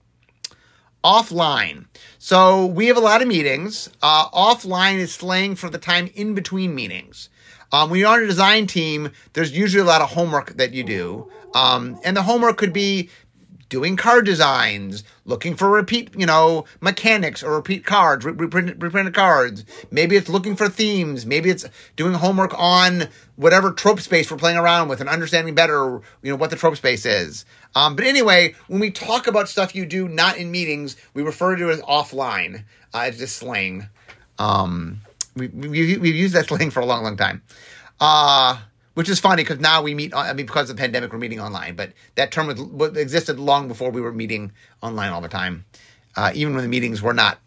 offline. 1.06 1.86
So 2.18 2.66
we 2.66 2.88
have 2.88 2.98
a 2.98 3.02
lot 3.02 3.22
of 3.22 3.28
meetings. 3.28 3.90
Uh, 4.02 4.28
offline 4.30 4.98
is 4.98 5.14
slang 5.14 5.56
for 5.56 5.70
the 5.70 5.78
time 5.78 6.10
in 6.16 6.34
between 6.34 6.74
meetings. 6.74 7.30
Um, 7.72 7.92
when 7.92 8.00
you're 8.00 8.10
on 8.10 8.24
a 8.24 8.26
design 8.26 8.66
team, 8.66 9.12
there's 9.34 9.56
usually 9.56 9.82
a 9.82 9.86
lot 9.86 10.02
of 10.02 10.10
homework 10.10 10.58
that 10.58 10.74
you 10.74 10.84
do. 10.84 11.32
Um, 11.54 12.00
and 12.04 12.18
the 12.18 12.24
homework 12.24 12.58
could 12.58 12.74
be 12.74 13.10
doing 13.76 13.98
card 13.98 14.26
designs, 14.26 15.04
looking 15.26 15.54
for 15.54 15.70
repeat, 15.70 16.10
you 16.18 16.26
know, 16.26 16.64
mechanics 16.80 17.44
or 17.44 17.56
repeat 17.56 17.86
cards, 17.86 18.24
reprinted, 18.24 18.82
reprinted 18.82 19.14
cards. 19.14 19.66
Maybe 19.92 20.16
it's 20.16 20.30
looking 20.30 20.56
for 20.56 20.70
themes. 20.70 21.26
Maybe 21.26 21.50
it's 21.50 21.66
doing 21.98 22.14
homework 22.14 22.58
on 22.58 23.10
whatever 23.36 23.74
trope 23.74 24.00
space 24.00 24.32
we're 24.32 24.38
playing 24.38 24.56
around 24.56 24.88
with 24.88 25.02
and 25.02 25.10
understanding 25.10 25.56
better, 25.56 26.00
you 26.24 26.32
know, 26.32 26.38
what 26.38 26.52
the 26.52 26.56
trope 26.56 26.78
space 26.78 27.06
is. 27.06 27.44
Um, 27.76 27.98
but 27.98 28.06
anyway, 28.06 28.56
when 28.68 28.80
we 28.80 28.92
talk 28.92 29.28
about 29.28 29.50
stuff 29.50 29.76
you 29.76 29.86
do 29.86 30.08
not 30.08 30.38
in 30.38 30.52
meetings, 30.52 30.96
we 31.14 31.22
refer 31.22 31.58
to 31.58 31.70
it 31.70 31.74
as 31.74 31.82
offline. 31.82 32.64
Uh, 32.94 33.08
it's 33.10 33.18
just 33.18 33.36
slang. 33.36 33.90
Um, 34.40 35.02
we, 35.36 35.48
we, 35.48 35.98
we've 35.98 36.16
used 36.16 36.34
that 36.34 36.48
slang 36.48 36.72
for 36.72 36.80
a 36.80 36.86
long, 36.86 37.04
long 37.04 37.18
time. 37.18 37.42
Uh, 38.00 38.58
which 38.96 39.08
is 39.08 39.20
funny 39.20 39.44
because 39.44 39.60
now 39.60 39.82
we 39.82 39.94
meet. 39.94 40.14
I 40.16 40.34
mean, 40.34 40.46
because 40.46 40.70
of 40.70 40.76
the 40.76 40.82
pandemic, 40.82 41.14
we're 41.14 41.20
meeting 41.20 41.40
online. 41.40 41.76
But 41.76 41.94
that 42.16 42.32
term 42.32 42.48
was, 42.48 42.98
existed 42.98 43.40
long 43.40 43.68
before 43.68 43.92
we 43.92 44.02
were 44.02 44.12
meeting 44.12 44.52
online 44.82 45.12
all 45.12 45.22
the 45.22 45.30
time, 45.30 45.66
uh, 46.16 46.32
even 46.34 46.56
when 46.56 46.64
the 46.64 46.70
meetings 46.70 47.02
were 47.02 47.14
not 47.14 47.40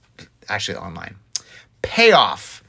actually 0.49 0.79
online. 0.79 1.17
Payoff. 1.83 2.63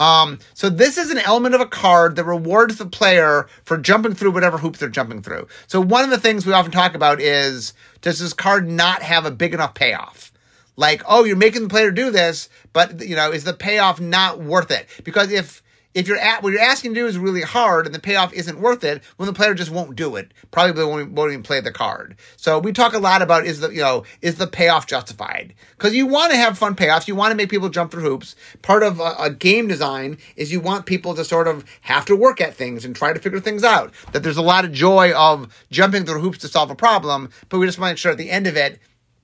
Um, 0.00 0.40
so 0.54 0.68
this 0.68 0.98
is 0.98 1.12
an 1.12 1.18
element 1.18 1.54
of 1.54 1.60
a 1.60 1.66
card 1.66 2.16
that 2.16 2.24
rewards 2.24 2.78
the 2.78 2.86
player 2.86 3.46
for 3.62 3.78
jumping 3.78 4.14
through 4.14 4.32
whatever 4.32 4.58
hoops 4.58 4.80
they're 4.80 4.88
jumping 4.88 5.22
through. 5.22 5.46
So 5.68 5.80
one 5.80 6.02
of 6.02 6.10
the 6.10 6.18
things 6.18 6.44
we 6.44 6.52
often 6.52 6.72
talk 6.72 6.94
about 6.94 7.20
is 7.20 7.74
does 8.00 8.18
this 8.18 8.32
card 8.32 8.68
not 8.68 9.02
have 9.02 9.24
a 9.24 9.30
big 9.30 9.54
enough 9.54 9.74
payoff? 9.74 10.32
Like, 10.76 11.02
oh, 11.06 11.22
you're 11.22 11.36
making 11.36 11.62
the 11.62 11.68
player 11.68 11.92
do 11.92 12.10
this, 12.10 12.48
but 12.72 13.00
you 13.00 13.14
know, 13.14 13.30
is 13.30 13.44
the 13.44 13.52
payoff 13.52 14.00
not 14.00 14.40
worth 14.40 14.72
it? 14.72 14.88
Because 15.04 15.30
if 15.30 15.62
if 15.94 16.08
you're 16.08 16.18
at 16.18 16.42
what 16.42 16.52
you're 16.52 16.60
asking 16.60 16.92
to 16.92 17.00
do 17.00 17.06
is 17.06 17.16
really 17.16 17.40
hard 17.40 17.86
and 17.86 17.94
the 17.94 18.00
payoff 18.00 18.32
isn't 18.32 18.60
worth 18.60 18.82
it, 18.82 19.02
when 19.16 19.26
the 19.28 19.32
player 19.32 19.54
just 19.54 19.70
won't 19.70 19.94
do 19.94 20.16
it, 20.16 20.32
probably 20.50 20.84
won't, 20.84 21.12
won't 21.12 21.30
even 21.32 21.42
play 21.44 21.60
the 21.60 21.70
card. 21.72 22.16
So 22.36 22.58
we 22.58 22.72
talk 22.72 22.94
a 22.94 22.98
lot 22.98 23.22
about 23.22 23.46
is 23.46 23.60
the 23.60 23.70
you 23.70 23.80
know 23.80 24.04
is 24.20 24.34
the 24.34 24.48
payoff 24.48 24.86
justified? 24.86 25.54
Because 25.76 25.94
you 25.94 26.06
want 26.06 26.32
to 26.32 26.36
have 26.36 26.58
fun 26.58 26.74
payoffs, 26.74 27.06
you 27.06 27.14
want 27.14 27.30
to 27.30 27.36
make 27.36 27.48
people 27.48 27.68
jump 27.68 27.92
through 27.92 28.02
hoops. 28.02 28.34
Part 28.62 28.82
of 28.82 28.98
a, 28.98 29.14
a, 29.18 29.30
game 29.30 29.68
design 29.68 30.18
is 30.36 30.52
you 30.52 30.60
want 30.60 30.86
people 30.86 31.14
to 31.14 31.24
sort 31.24 31.46
of 31.46 31.64
have 31.82 32.04
to 32.06 32.16
work 32.16 32.40
at 32.40 32.54
things 32.54 32.84
and 32.84 32.94
try 32.94 33.12
to 33.12 33.20
figure 33.20 33.40
things 33.40 33.62
out. 33.62 33.92
That 34.12 34.22
there's 34.22 34.36
a 34.36 34.42
lot 34.42 34.64
of 34.64 34.72
joy 34.72 35.12
of 35.12 35.64
jumping 35.70 36.04
through 36.04 36.20
hoops 36.20 36.38
to 36.38 36.48
solve 36.48 36.70
a 36.70 36.74
problem, 36.74 37.30
but 37.48 37.58
we 37.58 37.66
just 37.66 37.78
want 37.78 37.90
to 37.90 37.92
make 37.92 37.98
sure 37.98 38.12
at 38.12 38.18
the 38.18 38.30
end 38.30 38.46
of 38.46 38.56
it 38.56 38.80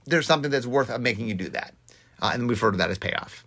there's 0.06 0.26
something 0.26 0.50
that's 0.50 0.66
worth 0.66 0.96
making 1.00 1.28
you 1.28 1.34
do 1.34 1.48
that, 1.50 1.74
uh, 2.22 2.30
and 2.32 2.44
we 2.44 2.50
refer 2.50 2.70
to 2.70 2.78
that 2.78 2.90
as 2.90 2.98
payoff. 2.98 3.44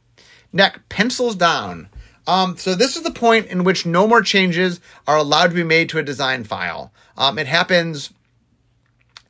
Next, 0.52 0.88
pencils 0.90 1.36
down. 1.36 1.90
Um, 2.28 2.58
so 2.58 2.76
this 2.76 2.96
is 2.96 3.04
the 3.04 3.12
point 3.12 3.48
in 3.48 3.64
which 3.64 3.86
no 3.86 4.08
more 4.08 4.22
changes 4.22 4.80
are 5.08 5.18
allowed 5.18 5.48
to 5.48 5.56
be 5.56 5.64
made 5.64 5.90
to 5.90 6.00
a 6.00 6.04
design 6.04 6.44
file. 6.44 6.94
Um, 7.18 7.38
it 7.38 7.48
happens, 7.48 8.12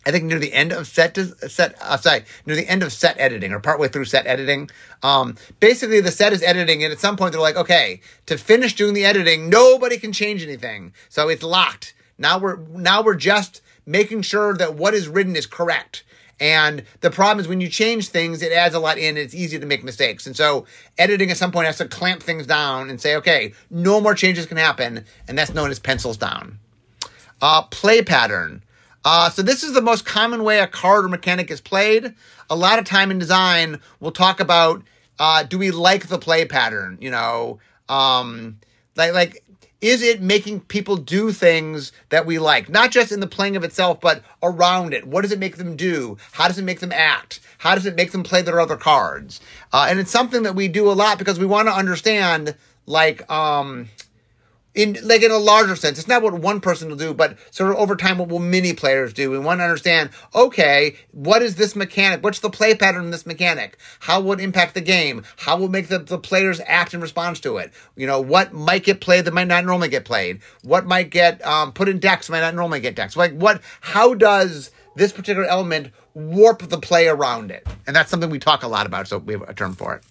I 0.06 0.12
think, 0.12 0.26
near 0.26 0.40
the 0.40 0.54
end 0.54 0.72
of 0.72 0.88
set 0.88 1.18
set. 1.18 1.76
Uh, 1.82 1.98
sorry, 1.98 2.24
near 2.46 2.56
the 2.56 2.68
end 2.68 2.84
of 2.84 2.94
set 2.94 3.18
editing 3.18 3.52
or 3.52 3.60
partway 3.60 3.88
through 3.88 4.06
set 4.06 4.28
editing. 4.28 4.70
Um, 5.02 5.36
basically, 5.60 6.02
the 6.02 6.12
set 6.12 6.34
is 6.34 6.44
editing, 6.44 6.84
and 6.84 6.94
at 6.94 7.00
some 7.00 7.18
point 7.18 7.32
they're 7.32 7.42
like, 7.42 7.58
okay, 7.58 8.02
to 8.28 8.38
finish 8.38 8.76
doing 8.76 8.94
the 8.94 9.06
editing, 9.06 9.50
nobody 9.50 9.98
can 9.98 10.14
change 10.14 10.44
anything, 10.44 10.94
so 11.10 11.30
it's 11.30 11.44
locked. 11.44 11.96
Now 12.18 12.38
we're 12.38 12.58
now 12.58 13.02
we're 13.02 13.16
just 13.16 13.62
making 13.86 14.22
sure 14.22 14.54
that 14.56 14.76
what 14.76 14.94
is 14.94 15.08
written 15.08 15.36
is 15.36 15.46
correct. 15.46 16.04
And 16.40 16.84
the 17.02 17.12
problem 17.12 17.40
is 17.40 17.48
when 17.48 17.62
you 17.62 17.70
change 17.70 18.10
things, 18.10 18.42
it 18.42 18.52
adds 18.52 18.75
a 18.75 18.80
lot 18.80 18.98
in. 18.98 19.18
it's 19.18 19.34
easy 19.34 19.60
to 19.60 19.66
make 19.66 19.84
mistakes. 19.84 20.25
And 20.28 20.36
so 20.36 20.66
editing 20.98 21.32
at 21.32 21.38
some 21.38 21.52
point 21.52 21.68
has 21.68 21.78
to 21.78 21.88
clamp 21.88 22.22
things 22.22 22.48
down 22.48 22.90
and 22.90 23.00
say, 23.00 23.16
okay, 23.16 23.54
no 23.70 24.02
more 24.02 24.16
changes 24.16 24.46
can 24.46 24.58
happen. 24.58 25.06
And 25.28 25.38
that's 25.38 25.54
known 25.54 25.72
as 25.72 25.80
pencils 25.80 26.18
down. 26.18 26.60
Uh, 27.42 27.62
play 27.63 28.02
pattern. 28.02 28.63
Uh, 29.06 29.30
so 29.30 29.42
this 29.42 29.63
is 29.63 29.74
the 29.74 29.82
most 29.82 30.06
common 30.06 30.44
way 30.44 30.60
a 30.60 30.68
card 30.68 31.06
or 31.06 31.10
mechanic 31.10 31.52
is 31.52 31.62
played. 31.62 32.13
A 32.50 32.56
lot 32.56 32.80
of 32.80 32.86
time 32.86 33.12
in 33.12 33.20
design, 33.20 33.80
we'll 34.00 34.12
talk 34.12 34.40
about, 34.40 34.82
uh, 35.20 35.44
do 35.44 35.58
we 35.58 35.72
like 35.72 36.08
the 36.08 36.18
play 36.18 36.46
pattern? 36.46 36.98
You 37.02 37.12
know, 37.12 37.60
um, 37.90 38.60
like, 38.96 39.13
like 39.13 39.43
is 39.84 40.02
it 40.02 40.22
making 40.22 40.62
people 40.62 40.96
do 40.96 41.34
things 41.34 41.92
that 42.08 42.25
we 42.25 42.40
like? 42.40 42.70
Not 42.70 42.90
just 42.90 43.12
in 43.12 43.20
the 43.20 43.28
playing 43.28 43.58
of 43.58 43.66
itself, 43.66 44.00
but 44.00 44.24
around 44.42 44.94
it. 44.94 45.06
What 45.06 45.24
does 45.24 45.34
it 45.34 45.40
make 45.40 45.58
them 45.58 45.75
do? 45.75 46.18
How 46.32 46.48
does 46.48 46.58
it 46.58 46.63
make 46.63 46.80
them 46.80 46.94
act? 46.94 47.42
How 47.58 47.75
does 47.75 47.86
it 47.86 47.98
make 47.98 48.13
them 48.13 48.24
play 48.24 48.42
their 48.42 48.62
other 48.62 48.78
cards? 48.78 49.42
Uh, 49.74 49.88
and 49.90 50.00
it's 50.00 50.10
something 50.10 50.44
that 50.44 50.56
we 50.56 50.70
do 50.70 50.90
a 50.90 50.94
lot 50.94 51.20
because 51.20 51.38
we 51.38 51.46
want 51.46 51.68
to 51.68 51.74
understand, 51.74 52.56
like, 52.86 53.30
um, 53.30 53.90
in 54.75 54.98
like 55.03 55.22
in 55.22 55.32
a 55.32 55.38
larger 55.38 55.75
sense. 55.75 56.00
It's 56.00 56.08
not 56.08 56.22
what 56.22 56.34
one 56.34 56.60
person 56.60 56.89
will 56.89 56.96
do, 56.96 57.13
but 57.13 57.38
sort 57.51 57.72
of 57.72 57.77
over 57.77 57.96
time, 57.96 58.18
what 58.18 58.30
will 58.30 58.39
many 58.39 58.74
players 58.74 59.13
do? 59.13 59.30
We 59.30 59.39
want 59.39 59.60
to 59.60 59.63
understand, 59.65 60.10
okay, 60.34 60.96
what 61.12 61.42
is 61.42 61.56
this 61.56 61.75
mechanic? 61.75 62.24
What's 62.24 62.39
the 62.39 62.50
play 62.50 62.75
pattern 62.75 63.06
in 63.06 63.12
this 63.12 63.25
mechanic? 63.25 63.77
How 64.00 64.20
will 64.20 64.34
it 64.34 64.39
impact 64.39 64.74
the 64.74 64.82
game? 64.82 65.24
How 65.38 65.58
will 65.58 65.70
make 65.70 65.88
the, 65.88 66.00
the 66.00 66.18
players 66.18 66.60
act 66.65 66.94
in 66.94 67.01
response 67.01 67.39
to 67.42 67.58
it? 67.58 67.72
You 67.96 68.08
know, 68.08 68.20
what 68.20 68.53
might 68.53 68.84
get 68.84 69.01
played 69.01 69.25
that 69.25 69.34
might 69.34 69.48
not 69.48 69.65
normally 69.65 69.89
get 69.89 70.06
played? 70.06 70.42
What 70.63 70.86
might 70.86 71.10
get 71.10 71.46
um, 71.46 71.72
put 71.72 71.89
in 71.89 72.00
decks 72.00 72.30
might 72.30 72.42
not 72.42 72.56
normally 72.56 72.80
get 72.80 72.96
decks? 72.96 73.15
Like 73.15 73.34
what, 73.34 73.62
how 73.82 74.13
does 74.13 74.72
this 74.96 75.12
particular 75.12 75.48
element 75.48 75.92
warp 76.13 76.68
the 76.68 76.80
play 76.80 77.08
around 77.08 77.51
it? 77.51 77.68
And 77.86 77.96
that's 77.96 78.10
something 78.10 78.30
we 78.30 78.39
talk 78.39 78.63
a 78.63 78.68
lot 78.68 78.86
about, 78.86 79.08
so 79.08 79.20
we 79.20 79.34
have 79.34 79.44
a 79.44 79.53
term 79.53 79.75
for 79.75 79.96
it. 79.96 80.03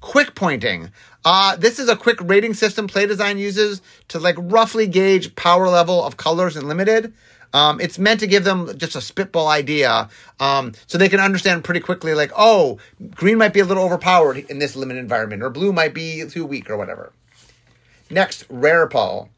Quick 0.00 0.34
pointing. 0.34 0.90
Uh, 1.24 1.56
this 1.56 1.78
is 1.78 1.88
a 1.88 1.96
quick 1.96 2.18
rating 2.22 2.54
system 2.54 2.86
play 2.86 3.06
design 3.06 3.38
uses 3.38 3.82
to 4.08 4.18
like 4.18 4.36
roughly 4.38 4.86
gauge 4.86 5.34
power 5.34 5.68
level 5.68 6.04
of 6.04 6.16
colors 6.16 6.56
in 6.56 6.68
limited. 6.68 7.12
Um, 7.52 7.80
it's 7.80 7.98
meant 7.98 8.20
to 8.20 8.26
give 8.26 8.44
them 8.44 8.76
just 8.76 8.94
a 8.94 9.00
spitball 9.00 9.48
idea, 9.48 10.10
um, 10.38 10.72
so 10.86 10.98
they 10.98 11.08
can 11.08 11.18
understand 11.18 11.64
pretty 11.64 11.80
quickly, 11.80 12.12
like, 12.12 12.30
oh, 12.36 12.78
green 13.14 13.38
might 13.38 13.54
be 13.54 13.60
a 13.60 13.64
little 13.64 13.84
overpowered 13.84 14.36
in 14.50 14.58
this 14.58 14.76
limited 14.76 15.00
environment, 15.00 15.42
or 15.42 15.48
blue 15.48 15.72
might 15.72 15.94
be 15.94 16.26
too 16.28 16.44
weak, 16.44 16.68
or 16.68 16.76
whatever. 16.76 17.10
Next, 18.10 18.44
rare 18.50 18.86
poll. 18.86 19.30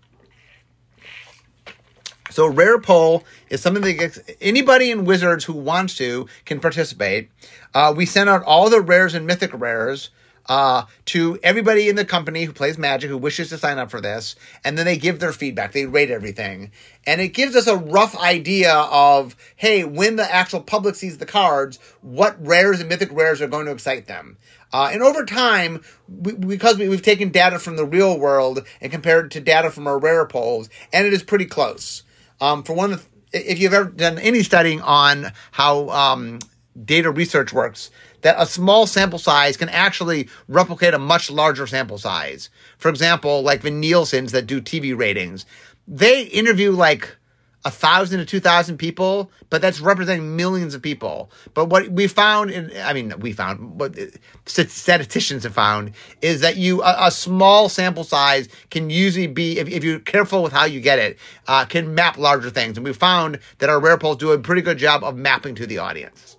So 2.30 2.46
rare 2.46 2.80
poll 2.80 3.24
is 3.48 3.60
something 3.60 3.82
that 3.82 3.92
gets 3.94 4.18
anybody 4.40 4.90
in 4.90 5.04
Wizards 5.04 5.44
who 5.44 5.52
wants 5.52 5.96
to 5.96 6.26
can 6.44 6.60
participate. 6.60 7.30
Uh, 7.74 7.92
we 7.96 8.06
send 8.06 8.28
out 8.28 8.42
all 8.44 8.70
the 8.70 8.80
rares 8.80 9.14
and 9.14 9.26
mythic 9.26 9.52
rares 9.52 10.10
uh, 10.46 10.84
to 11.06 11.38
everybody 11.42 11.88
in 11.88 11.96
the 11.96 12.04
company 12.04 12.44
who 12.44 12.52
plays 12.52 12.78
Magic 12.78 13.10
who 13.10 13.18
wishes 13.18 13.48
to 13.50 13.58
sign 13.58 13.78
up 13.78 13.90
for 13.90 14.00
this, 14.00 14.36
and 14.64 14.76
then 14.76 14.86
they 14.86 14.96
give 14.96 15.20
their 15.20 15.32
feedback. 15.32 15.72
They 15.72 15.86
rate 15.86 16.10
everything, 16.10 16.72
and 17.06 17.20
it 17.20 17.28
gives 17.28 17.56
us 17.56 17.66
a 17.66 17.76
rough 17.76 18.16
idea 18.16 18.74
of 18.74 19.36
hey, 19.56 19.84
when 19.84 20.16
the 20.16 20.34
actual 20.34 20.60
public 20.60 20.94
sees 20.94 21.18
the 21.18 21.26
cards, 21.26 21.78
what 22.00 22.36
rares 22.44 22.80
and 22.80 22.88
mythic 22.88 23.10
rares 23.12 23.40
are 23.40 23.48
going 23.48 23.66
to 23.66 23.72
excite 23.72 24.06
them. 24.06 24.36
Uh, 24.72 24.90
and 24.92 25.02
over 25.02 25.24
time, 25.24 25.82
we, 26.08 26.32
because 26.32 26.78
we, 26.78 26.88
have 26.88 27.02
taken 27.02 27.30
data 27.30 27.58
from 27.58 27.76
the 27.76 27.84
real 27.84 28.18
world 28.18 28.64
and 28.80 28.92
compared 28.92 29.26
it 29.26 29.30
to 29.32 29.40
data 29.40 29.70
from 29.70 29.86
our 29.86 29.98
rare 29.98 30.26
polls, 30.26 30.68
and 30.92 31.06
it 31.06 31.12
is 31.12 31.22
pretty 31.22 31.46
close. 31.46 32.04
Um, 32.40 32.62
for 32.62 32.72
one 32.72 32.98
if 33.32 33.58
you've 33.58 33.74
ever 33.74 33.90
done 33.90 34.18
any 34.18 34.42
studying 34.42 34.80
on 34.80 35.32
how 35.52 35.88
um, 35.90 36.38
data 36.84 37.10
research 37.10 37.52
works, 37.52 37.90
that 38.22 38.36
a 38.38 38.46
small 38.46 38.86
sample 38.86 39.18
size 39.18 39.56
can 39.56 39.68
actually 39.68 40.28
replicate 40.48 40.94
a 40.94 40.98
much 40.98 41.30
larger 41.30 41.66
sample 41.66 41.98
size. 41.98 42.50
For 42.78 42.88
example, 42.88 43.42
like 43.42 43.62
the 43.62 43.70
Nielsen's 43.70 44.32
that 44.32 44.46
do 44.46 44.60
TV 44.60 44.96
ratings, 44.96 45.46
they 45.86 46.22
interview 46.22 46.72
like 46.72 47.16
a 47.64 47.70
thousand 47.70 48.20
to 48.20 48.24
two 48.24 48.40
thousand 48.40 48.78
people, 48.78 49.30
but 49.50 49.60
that's 49.60 49.80
representing 49.80 50.34
millions 50.34 50.74
of 50.74 50.80
people. 50.80 51.30
But 51.52 51.66
what 51.66 51.90
we 51.90 52.06
found, 52.06 52.50
in, 52.50 52.72
I 52.82 52.94
mean, 52.94 53.12
we 53.20 53.32
found, 53.32 53.78
what 53.78 53.98
statisticians 54.46 55.44
have 55.44 55.52
found, 55.52 55.92
is 56.22 56.40
that 56.40 56.56
you 56.56 56.82
a, 56.82 57.08
a 57.08 57.10
small 57.10 57.68
sample 57.68 58.04
size 58.04 58.48
can 58.70 58.88
usually 58.88 59.26
be, 59.26 59.58
if, 59.58 59.68
if 59.68 59.84
you're 59.84 59.98
careful 59.98 60.42
with 60.42 60.52
how 60.52 60.64
you 60.64 60.80
get 60.80 60.98
it, 60.98 61.18
uh, 61.48 61.66
can 61.66 61.94
map 61.94 62.16
larger 62.16 62.48
things. 62.48 62.78
And 62.78 62.84
we 62.84 62.94
found 62.94 63.38
that 63.58 63.68
our 63.68 63.78
rare 63.78 63.98
polls 63.98 64.16
do 64.16 64.32
a 64.32 64.38
pretty 64.38 64.62
good 64.62 64.78
job 64.78 65.04
of 65.04 65.16
mapping 65.16 65.54
to 65.56 65.66
the 65.66 65.78
audience. 65.78 66.38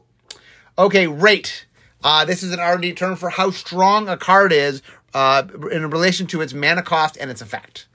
Okay, 0.77 1.05
rate. 1.05 1.67
Uh, 2.03 2.25
this 2.25 2.43
is 2.43 2.51
an 2.51 2.60
R&D 2.60 2.93
term 2.93 3.15
for 3.15 3.29
how 3.29 3.51
strong 3.51 4.10
a 4.10 4.17
card 4.17 4.51
is 4.51 4.81
uh, 5.13 5.43
in 5.72 5.89
relation 5.89 6.27
to 6.27 6.41
its 6.41 6.53
mana 6.53 6.81
cost 6.81 7.17
and 7.20 7.29
its 7.29 7.41
effect. 7.41 7.88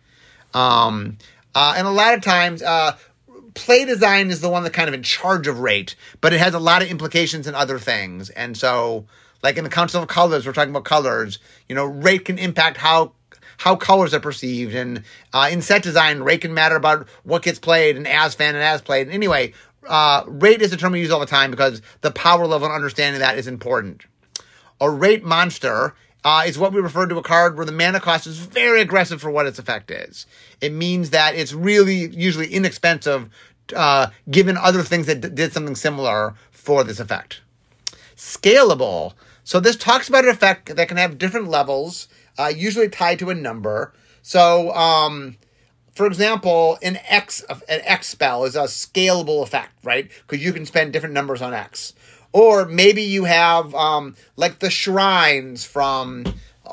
Um, 0.55 1.19
uh, 1.55 1.75
and 1.77 1.87
a 1.87 1.91
lot 1.91 2.15
of 2.15 2.23
times, 2.23 2.63
uh, 2.63 2.97
play 3.55 3.85
design 3.85 4.31
is 4.31 4.41
the 4.41 4.49
one 4.49 4.63
that 4.63 4.73
kind 4.73 4.89
of 4.89 4.95
in 4.95 5.03
charge 5.03 5.49
of 5.49 5.59
rate, 5.59 5.97
but 6.21 6.33
it 6.33 6.39
has 6.39 6.55
a 6.55 6.59
lot 6.59 6.83
of 6.83 6.89
implications 6.89 7.47
in 7.47 7.55
other 7.55 7.79
things. 7.79 8.31
And 8.31 8.57
so, 8.57 9.07
like 9.43 9.57
in 9.57 9.65
the 9.65 9.71
Council 9.71 10.03
of 10.03 10.09
Colors, 10.09 10.47
we're 10.47 10.53
talking 10.53 10.71
about 10.71 10.85
colors. 10.85 11.39
You 11.69 11.75
know, 11.75 11.85
rate 11.85 12.25
can 12.25 12.39
impact 12.39 12.77
how 12.77 13.13
how 13.59 13.75
colors 13.75 14.13
are 14.13 14.21
perceived, 14.21 14.75
and 14.75 15.03
uh, 15.33 15.49
in 15.51 15.63
set 15.63 15.83
design, 15.83 16.21
rate 16.21 16.43
can 16.43 16.53
matter 16.53 16.77
about 16.77 17.09
what 17.25 17.43
gets 17.43 17.59
played 17.59 17.97
and 17.97 18.07
as 18.07 18.35
fan 18.35 18.55
and 18.55 18.63
as 18.63 18.83
played. 18.83 19.07
And 19.07 19.15
anyway, 19.15 19.55
uh, 19.89 20.25
rate 20.27 20.63
is 20.63 20.73
a 20.73 20.77
term 20.77 20.93
we 20.93 21.01
use 21.01 21.11
all 21.11 21.21
the 21.21 21.27
time 21.27 21.51
because 21.51 21.83
the 22.01 22.11
power 22.11 22.47
level 22.47 22.67
and 22.67 22.75
understanding 22.75 23.21
that 23.21 23.39
is 23.39 23.47
important. 23.47 24.05
A 24.81 24.91
rate 24.91 25.25
monster 25.25 25.95
uh, 26.25 26.43
is 26.47 26.59
what 26.59 26.73
we 26.73 26.81
refer 26.81 27.07
to 27.07 27.19
a 27.19 27.23
card 27.23 27.57
where 27.57 27.65
the 27.65 27.73
mana 27.73 28.01
cost 28.01 28.27
is 28.27 28.39
very 28.39 28.81
aggressive 28.81 29.21
for 29.21 29.31
what 29.31 29.47
its 29.47 29.59
effect 29.59 29.91
is. 29.91 30.27
It 30.61 30.73
means 30.73 31.11
that 31.11 31.35
it's 31.35 31.53
really 31.53 32.09
usually 32.09 32.53
inexpensive 32.53 33.31
uh, 33.75 34.09
given 34.31 34.57
other 34.57 34.83
things 34.83 35.07
that 35.07 35.21
d- 35.21 35.29
did 35.29 35.53
something 35.53 35.75
similar 35.75 36.35
for 36.51 36.85
this 36.85 37.01
effect. 37.01 37.41
Scalable. 38.17 39.15
So 39.45 39.61
this 39.61 39.77
talks 39.77 40.09
about 40.09 40.25
an 40.25 40.31
effect 40.31 40.75
that 40.75 40.89
can 40.89 40.97
have 40.97 41.19
different 41.19 41.49
levels, 41.49 42.09
uh, 42.39 42.53
usually 42.55 42.89
tied 42.89 43.19
to 43.21 43.31
a 43.31 43.35
number. 43.35 43.93
So, 44.23 44.73
um, 44.73 45.37
for 45.97 46.07
example, 46.07 46.79
an 46.83 46.99
X 47.09 47.43
an 47.49 47.81
X 47.83 48.09
spell 48.09 48.45
is 48.45 48.55
a 48.55 48.65
scalable 48.65 49.43
effect, 49.43 49.73
right? 49.83 50.11
Because 50.27 50.45
you 50.45 50.53
can 50.53 50.67
spend 50.67 50.93
different 50.93 51.15
numbers 51.15 51.41
on 51.41 51.55
X. 51.55 51.95
Or 52.35 52.67
maybe 52.67 53.01
you 53.01 53.25
have 53.25 53.75
um, 53.75 54.15
like 54.37 54.59
the 54.59 54.69
shrines 54.69 55.65
from 55.65 56.25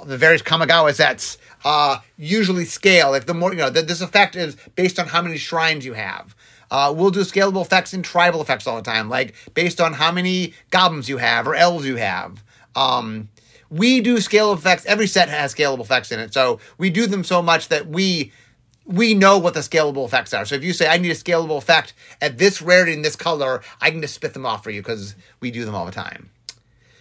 the 0.06 0.18
various 0.18 0.42
Kamigawa 0.42 0.94
sets 0.94 1.38
uh, 1.64 2.00
usually 2.18 2.66
scale. 2.66 3.12
Like 3.12 3.26
the 3.26 3.34
more 3.34 3.54
you 3.54 3.60
know, 3.60 3.70
that 3.70 3.88
this 3.88 4.02
effect 4.02 4.36
is 4.36 4.58
based 4.76 5.00
on 5.00 5.08
how 5.08 5.22
many 5.22 5.38
shrines 5.38 5.86
you 5.86 5.94
have. 5.94 6.36
Uh, 6.70 6.94
we'll 6.94 7.10
do 7.10 7.22
scalable 7.22 7.62
effects 7.62 7.94
and 7.94 8.04
tribal 8.04 8.42
effects 8.42 8.68
all 8.68 8.76
the 8.76 8.82
time, 8.82 9.08
like 9.08 9.36
based 9.54 9.80
on 9.80 9.94
how 9.94 10.12
many 10.12 10.54
goblins 10.70 11.08
you 11.08 11.18
have 11.18 11.48
or 11.48 11.56
elves 11.56 11.86
you 11.86 11.96
have. 11.96 12.44
Um, 12.76 13.30
we 13.70 14.02
do 14.02 14.18
scalable 14.18 14.58
effects. 14.58 14.86
Every 14.86 15.08
set 15.08 15.30
has 15.30 15.56
scalable 15.56 15.82
effects 15.82 16.12
in 16.12 16.20
it, 16.20 16.34
so 16.34 16.60
we 16.78 16.90
do 16.90 17.08
them 17.08 17.24
so 17.24 17.42
much 17.42 17.70
that 17.70 17.88
we 17.88 18.34
we 18.86 19.14
know 19.14 19.38
what 19.38 19.54
the 19.54 19.62
scalable 19.62 20.06
effects 20.06 20.34
are. 20.34 20.46
So 20.46 20.56
if 20.56 20.64
you 20.64 20.74
say 20.74 20.88
I 20.88 20.98
need 20.98 21.12
a 21.12 21.16
scalable 21.16 21.58
effect 21.58 21.94
at 22.22 22.38
this 22.38 22.62
rarity 22.62 22.94
in 22.94 23.02
this 23.02 23.16
color, 23.16 23.62
I 23.82 23.92
can 23.92 24.02
just 24.02 24.16
spit 24.16 24.34
them 24.34 24.46
off 24.46 24.64
for 24.64 24.72
you 24.72 24.82
because 24.82 25.16
we 25.40 25.52
do 25.52 25.66
them 25.66 25.76
all 25.76 25.86
the 25.86 25.92
time. 25.92 26.30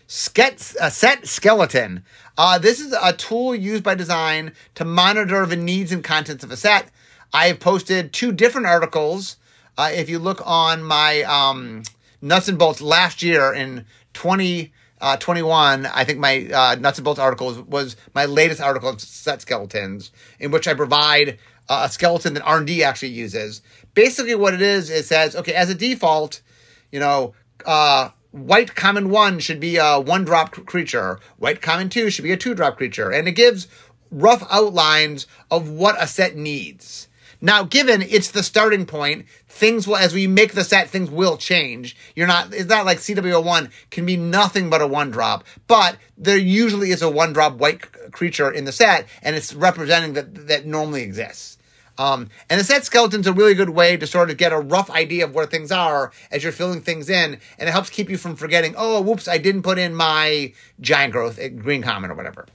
Sket, 0.08 0.76
uh, 0.76 0.90
set 0.90 1.26
skeleton. 1.26 2.04
Uh, 2.36 2.58
this 2.58 2.80
is 2.80 2.94
a 3.02 3.12
tool 3.14 3.54
used 3.54 3.82
by 3.82 3.94
design 3.94 4.52
to 4.74 4.84
monitor 4.84 5.46
the 5.46 5.56
needs 5.56 5.90
and 5.90 6.04
contents 6.04 6.44
of 6.44 6.50
a 6.50 6.56
set. 6.56 6.90
I 7.32 7.46
have 7.46 7.60
posted 7.60 8.12
two 8.12 8.30
different 8.30 8.66
articles. 8.66 9.36
Uh, 9.78 9.90
if 9.92 10.10
you 10.10 10.18
look 10.18 10.42
on 10.44 10.82
my 10.82 11.22
um, 11.22 11.82
nuts 12.20 12.48
and 12.48 12.58
bolts 12.58 12.82
last 12.82 13.22
year 13.22 13.54
in 13.54 13.86
2021, 14.12 15.86
uh, 15.86 15.90
I 15.94 16.04
think 16.04 16.18
my 16.18 16.46
uh, 16.46 16.74
nuts 16.74 16.98
and 16.98 17.04
bolts 17.06 17.18
article 17.18 17.46
was, 17.46 17.60
was 17.60 17.96
my 18.14 18.26
latest 18.26 18.60
article 18.60 18.90
on 18.90 18.98
set 18.98 19.40
skeletons, 19.40 20.10
in 20.38 20.50
which 20.50 20.68
I 20.68 20.74
provide 20.74 21.38
a 21.84 21.88
skeleton 21.88 22.34
that 22.34 22.42
R&D 22.44 22.82
actually 22.82 23.08
uses. 23.08 23.62
Basically 23.94 24.34
what 24.34 24.54
it 24.54 24.62
is, 24.62 24.90
it 24.90 25.04
says, 25.04 25.36
okay, 25.36 25.54
as 25.54 25.70
a 25.70 25.74
default, 25.74 26.42
you 26.90 27.00
know, 27.00 27.34
uh, 27.64 28.10
white 28.30 28.74
common 28.74 29.10
one 29.10 29.38
should 29.38 29.60
be 29.60 29.76
a 29.76 30.00
one 30.00 30.24
drop 30.24 30.52
creature. 30.66 31.20
White 31.38 31.62
common 31.62 31.88
two 31.88 32.10
should 32.10 32.24
be 32.24 32.32
a 32.32 32.36
two 32.36 32.54
drop 32.54 32.76
creature. 32.76 33.10
And 33.10 33.28
it 33.28 33.32
gives 33.32 33.68
rough 34.10 34.46
outlines 34.50 35.26
of 35.50 35.68
what 35.68 36.00
a 36.00 36.06
set 36.06 36.36
needs. 36.36 37.08
Now, 37.44 37.64
given 37.64 38.02
it's 38.02 38.30
the 38.30 38.44
starting 38.44 38.86
point, 38.86 39.26
things 39.48 39.88
will, 39.88 39.96
as 39.96 40.14
we 40.14 40.28
make 40.28 40.52
the 40.52 40.62
set, 40.62 40.88
things 40.88 41.10
will 41.10 41.36
change. 41.36 41.96
You're 42.14 42.28
not, 42.28 42.54
it's 42.54 42.68
not 42.68 42.86
like 42.86 42.98
CW01 42.98 43.72
can 43.90 44.06
be 44.06 44.16
nothing 44.16 44.70
but 44.70 44.80
a 44.80 44.86
one 44.86 45.10
drop, 45.10 45.42
but 45.66 45.96
there 46.16 46.38
usually 46.38 46.92
is 46.92 47.02
a 47.02 47.10
one 47.10 47.32
drop 47.32 47.54
white 47.54 48.12
creature 48.12 48.48
in 48.48 48.64
the 48.64 48.70
set, 48.70 49.08
and 49.22 49.34
it's 49.34 49.54
representing 49.54 50.12
that, 50.12 50.46
that 50.46 50.66
normally 50.66 51.02
exists. 51.02 51.58
Um, 51.98 52.28
and 52.48 52.58
the 52.58 52.64
set 52.64 52.84
skeleton's 52.84 53.26
a 53.26 53.32
really 53.32 53.54
good 53.54 53.70
way 53.70 53.96
to 53.96 54.06
sort 54.06 54.30
of 54.30 54.36
get 54.36 54.52
a 54.52 54.58
rough 54.58 54.90
idea 54.90 55.24
of 55.24 55.34
where 55.34 55.46
things 55.46 55.70
are 55.70 56.10
as 56.30 56.42
you're 56.42 56.52
filling 56.52 56.80
things 56.80 57.10
in, 57.10 57.38
and 57.58 57.68
it 57.68 57.72
helps 57.72 57.90
keep 57.90 58.08
you 58.08 58.16
from 58.16 58.36
forgetting, 58.36 58.74
oh, 58.76 59.00
whoops, 59.02 59.28
I 59.28 59.38
didn't 59.38 59.62
put 59.62 59.78
in 59.78 59.94
my 59.94 60.52
giant 60.80 61.12
growth, 61.12 61.38
eh, 61.38 61.48
green 61.48 61.82
common 61.82 62.10
or 62.10 62.14
whatever. 62.14 62.46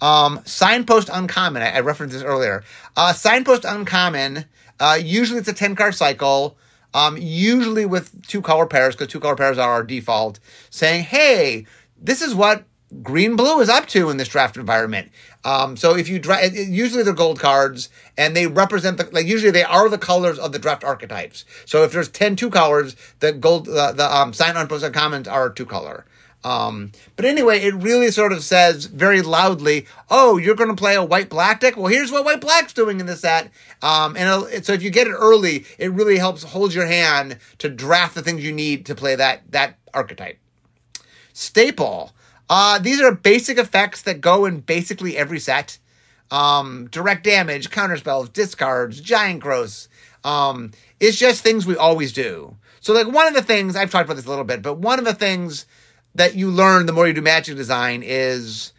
Um, 0.00 0.40
signpost 0.44 1.10
uncommon, 1.12 1.62
I, 1.62 1.76
I 1.76 1.80
referenced 1.80 2.14
this 2.14 2.22
earlier. 2.22 2.62
Uh, 2.96 3.12
signpost 3.12 3.64
uncommon, 3.64 4.44
uh, 4.78 4.98
usually 5.00 5.38
it's 5.38 5.48
a 5.48 5.54
10 5.54 5.74
card 5.74 5.94
cycle, 5.94 6.56
um, 6.94 7.16
usually 7.18 7.86
with 7.86 8.26
two 8.26 8.42
color 8.42 8.66
pairs, 8.66 8.94
because 8.94 9.08
two 9.08 9.20
color 9.20 9.36
pairs 9.36 9.58
are 9.58 9.70
our 9.70 9.82
default, 9.82 10.38
saying, 10.70 11.04
hey, 11.04 11.66
this 12.00 12.22
is 12.22 12.34
what 12.34 12.64
green 13.02 13.36
blue 13.36 13.60
is 13.60 13.68
up 13.68 13.86
to 13.88 14.10
in 14.10 14.16
this 14.16 14.28
draft 14.28 14.56
environment. 14.56 15.10
Um, 15.44 15.76
so 15.76 15.96
if 15.96 16.08
you 16.08 16.18
draft, 16.18 16.54
usually 16.54 17.02
they're 17.02 17.12
gold 17.12 17.40
cards 17.40 17.88
and 18.16 18.36
they 18.36 18.46
represent 18.46 18.98
the, 18.98 19.08
like 19.12 19.26
usually 19.26 19.50
they 19.50 19.64
are 19.64 19.88
the 19.88 19.98
colors 19.98 20.38
of 20.38 20.52
the 20.52 20.58
draft 20.58 20.84
archetypes. 20.84 21.44
So 21.64 21.82
if 21.82 21.92
there's 21.92 22.08
10 22.08 22.36
two 22.36 22.50
colors, 22.50 22.96
the 23.20 23.32
gold, 23.32 23.68
uh, 23.68 23.92
the 23.92 24.14
um, 24.14 24.32
sign 24.32 24.56
on 24.56 24.68
post 24.68 24.90
commons 24.92 25.28
are 25.28 25.50
two 25.50 25.66
color. 25.66 26.04
Um, 26.44 26.92
but 27.16 27.24
anyway, 27.24 27.60
it 27.60 27.74
really 27.74 28.12
sort 28.12 28.32
of 28.32 28.44
says 28.44 28.84
very 28.84 29.20
loudly, 29.20 29.86
"Oh, 30.08 30.36
you're 30.36 30.54
going 30.54 30.70
to 30.70 30.76
play 30.76 30.94
a 30.94 31.02
white 31.02 31.28
black 31.28 31.58
deck. 31.58 31.76
Well, 31.76 31.86
here's 31.86 32.12
what 32.12 32.24
white 32.24 32.40
black's 32.40 32.72
doing 32.72 33.00
in 33.00 33.06
this 33.06 33.22
set." 33.22 33.50
Um, 33.82 34.16
and 34.16 34.64
so 34.64 34.72
if 34.72 34.80
you 34.80 34.90
get 34.90 35.08
it 35.08 35.14
early, 35.18 35.64
it 35.76 35.90
really 35.90 36.18
helps 36.18 36.44
hold 36.44 36.72
your 36.72 36.86
hand 36.86 37.38
to 37.58 37.68
draft 37.68 38.14
the 38.14 38.22
things 38.22 38.44
you 38.44 38.52
need 38.52 38.86
to 38.86 38.94
play 38.94 39.16
that 39.16 39.50
that 39.50 39.78
archetype. 39.92 40.38
Staple. 41.32 42.12
Uh, 42.48 42.78
these 42.78 43.00
are 43.00 43.12
basic 43.12 43.58
effects 43.58 44.02
that 44.02 44.20
go 44.20 44.44
in 44.44 44.60
basically 44.60 45.16
every 45.16 45.40
set. 45.40 45.78
Um, 46.30 46.88
direct 46.90 47.24
damage, 47.24 47.70
counterspells, 47.70 48.32
discards, 48.32 49.00
giant 49.00 49.40
growths. 49.40 49.88
Um, 50.24 50.72
it's 50.98 51.16
just 51.16 51.42
things 51.42 51.66
we 51.66 51.76
always 51.76 52.12
do. 52.12 52.56
So, 52.80 52.92
like, 52.92 53.06
one 53.08 53.26
of 53.26 53.34
the 53.34 53.42
things, 53.42 53.76
I've 53.76 53.90
talked 53.90 54.06
about 54.06 54.16
this 54.16 54.26
a 54.26 54.28
little 54.28 54.44
bit, 54.44 54.62
but 54.62 54.78
one 54.78 54.98
of 54.98 55.04
the 55.04 55.14
things 55.14 55.66
that 56.14 56.34
you 56.34 56.50
learn 56.50 56.86
the 56.86 56.92
more 56.92 57.06
you 57.06 57.12
do 57.12 57.22
magic 57.22 57.56
design 57.56 58.02
is, 58.04 58.72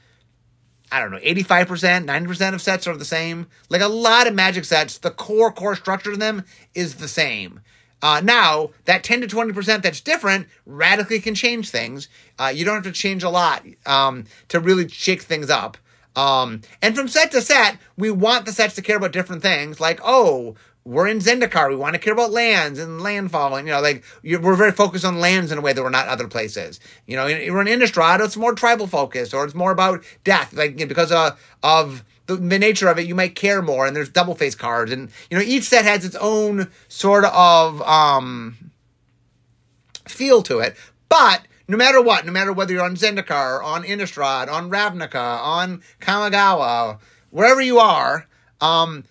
I 0.91 0.99
don't 0.99 1.11
know, 1.11 1.19
85%, 1.19 2.05
90% 2.05 2.53
of 2.53 2.61
sets 2.61 2.87
are 2.87 2.97
the 2.97 3.05
same. 3.05 3.47
Like, 3.69 3.81
a 3.81 3.87
lot 3.87 4.27
of 4.27 4.33
magic 4.33 4.65
sets, 4.65 4.97
the 4.97 5.11
core, 5.11 5.51
core 5.51 5.75
structure 5.75 6.11
of 6.11 6.19
them 6.19 6.43
is 6.73 6.95
the 6.95 7.07
same. 7.07 7.61
Uh, 8.01 8.21
now, 8.23 8.69
that 8.85 9.03
10 9.03 9.21
to 9.21 9.27
20% 9.27 9.81
that's 9.81 10.01
different 10.01 10.47
radically 10.65 11.19
can 11.19 11.35
change 11.35 11.69
things. 11.69 12.09
Uh, 12.37 12.51
you 12.53 12.63
don't 12.63 12.75
have 12.75 12.83
to 12.83 12.91
change 12.91 13.23
a 13.23 13.29
lot 13.29 13.63
um, 13.85 14.25
to 14.49 14.59
really 14.59 14.87
shake 14.87 15.21
things 15.21 15.49
up. 15.49 15.77
Um, 16.15 16.61
and 16.81 16.95
from 16.95 17.07
set 17.07 17.31
to 17.31 17.41
set, 17.41 17.77
we 17.95 18.09
want 18.09 18.45
the 18.45 18.51
sets 18.51 18.75
to 18.75 18.81
care 18.81 18.97
about 18.97 19.11
different 19.11 19.41
things, 19.41 19.79
like, 19.79 19.99
oh, 20.03 20.55
we're 20.83 21.07
in 21.07 21.19
Zendikar. 21.19 21.69
We 21.69 21.75
want 21.75 21.95
to 21.95 21.99
care 21.99 22.13
about 22.13 22.31
lands 22.31 22.79
and 22.79 23.01
landfall. 23.01 23.55
And, 23.55 23.67
you 23.67 23.73
know, 23.73 23.81
like, 23.81 24.05
we're 24.23 24.55
very 24.55 24.71
focused 24.71 25.03
on 25.03 25.19
lands 25.19 25.51
in 25.51 25.57
a 25.57 25.61
way 25.61 25.73
that 25.73 25.83
we're 25.83 25.89
not 25.89 26.07
other 26.07 26.27
places. 26.27 26.79
You 27.05 27.17
know, 27.17 27.25
we're 27.25 27.61
in 27.61 27.79
Innistrad, 27.79 28.23
it's 28.23 28.37
more 28.37 28.53
tribal 28.53 28.87
focused, 28.87 29.33
or 29.33 29.43
it's 29.43 29.53
more 29.53 29.71
about 29.71 30.03
death, 30.23 30.53
like, 30.53 30.77
because 30.77 31.11
of, 31.11 31.39
of 31.61 32.05
the, 32.27 32.35
the 32.35 32.59
nature 32.59 32.87
of 32.87 32.99
it, 32.99 33.07
you 33.07 33.15
might 33.15 33.35
care 33.35 33.61
more. 33.61 33.87
And 33.87 33.95
there's 33.95 34.09
double 34.09 34.35
face 34.35 34.55
cards, 34.55 34.91
and 34.91 35.09
you 35.29 35.37
know 35.37 35.43
each 35.43 35.63
set 35.63 35.85
has 35.85 36.05
its 36.05 36.15
own 36.15 36.69
sort 36.87 37.25
of 37.25 37.81
um, 37.81 38.71
feel 40.07 40.41
to 40.43 40.59
it. 40.59 40.75
But 41.09 41.41
no 41.67 41.77
matter 41.77 42.01
what, 42.01 42.25
no 42.25 42.31
matter 42.31 42.53
whether 42.53 42.73
you're 42.73 42.83
on 42.83 42.95
Zendikar, 42.95 43.63
on 43.63 43.83
Innistrad, 43.83 44.49
on 44.49 44.69
Ravnica, 44.69 45.39
on 45.39 45.81
Kamigawa, 45.99 46.99
wherever 47.29 47.61
you 47.61 47.79
are, 47.79 48.27
um, 48.61 49.03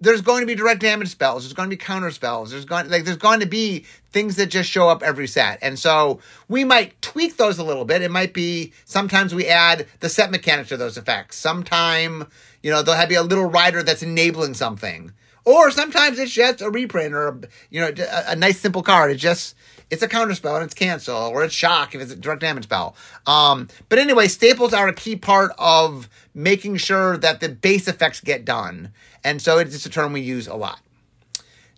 there's 0.00 0.22
going 0.22 0.40
to 0.40 0.46
be 0.46 0.54
direct 0.54 0.80
damage 0.80 1.08
spells. 1.08 1.44
There's 1.44 1.52
going 1.52 1.68
to 1.68 1.76
be 1.76 1.82
counter 1.82 2.10
spells. 2.10 2.50
There's 2.50 2.64
going 2.64 2.88
like 2.88 3.04
there's 3.04 3.16
going 3.16 3.40
to 3.40 3.46
be 3.46 3.84
things 4.12 4.36
that 4.36 4.46
just 4.46 4.70
show 4.70 4.88
up 4.88 5.02
every 5.02 5.28
set, 5.28 5.58
and 5.62 5.78
so 5.78 6.20
we 6.48 6.64
might 6.64 7.00
tweak 7.02 7.36
those 7.36 7.58
a 7.58 7.64
little 7.64 7.84
bit. 7.84 8.02
It 8.02 8.10
might 8.10 8.32
be 8.32 8.72
sometimes 8.86 9.34
we 9.34 9.46
add 9.46 9.86
the 10.00 10.08
set 10.08 10.30
mechanic 10.30 10.68
to 10.68 10.76
those 10.76 10.96
effects. 10.96 11.36
Sometime 11.36 12.26
you 12.62 12.70
know 12.70 12.82
there'll 12.82 13.00
have 13.00 13.08
be 13.08 13.14
a 13.14 13.22
little 13.22 13.46
rider 13.46 13.82
that's 13.82 14.02
enabling 14.02 14.54
something, 14.54 15.12
or 15.44 15.70
sometimes 15.70 16.18
it's 16.18 16.32
just 16.32 16.60
a 16.60 16.70
reprint 16.70 17.14
or 17.14 17.28
a, 17.28 17.40
you 17.70 17.80
know 17.80 17.88
a, 17.88 18.32
a 18.32 18.36
nice 18.36 18.60
simple 18.60 18.82
card. 18.82 19.10
It's 19.10 19.22
just 19.22 19.54
it's 19.90 20.02
a 20.02 20.08
counter 20.08 20.34
spell 20.34 20.56
and 20.56 20.64
it's 20.64 20.74
cancel, 20.74 21.16
or 21.16 21.42
it's 21.42 21.54
shock 21.54 21.94
if 21.94 22.00
it's 22.00 22.12
a 22.12 22.16
direct 22.16 22.40
damage 22.40 22.64
spell. 22.64 22.94
Um, 23.26 23.68
but 23.88 23.98
anyway, 23.98 24.28
staples 24.28 24.72
are 24.72 24.88
a 24.88 24.94
key 24.94 25.16
part 25.16 25.52
of 25.58 26.08
making 26.32 26.76
sure 26.76 27.16
that 27.16 27.40
the 27.40 27.48
base 27.48 27.88
effects 27.88 28.20
get 28.20 28.44
done. 28.44 28.92
And 29.24 29.42
so 29.42 29.58
it's 29.58 29.72
just 29.72 29.86
a 29.86 29.90
term 29.90 30.12
we 30.12 30.20
use 30.20 30.46
a 30.46 30.54
lot. 30.54 30.80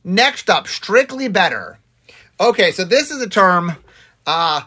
Next 0.05 0.51
up, 0.51 0.66
strictly 0.68 1.29
better. 1.29 1.79
Okay, 2.38 2.71
so 2.73 2.85
this 2.85 3.11
is 3.11 3.23
a 3.23 3.29
term. 3.29 3.77
Uh, 4.27 4.62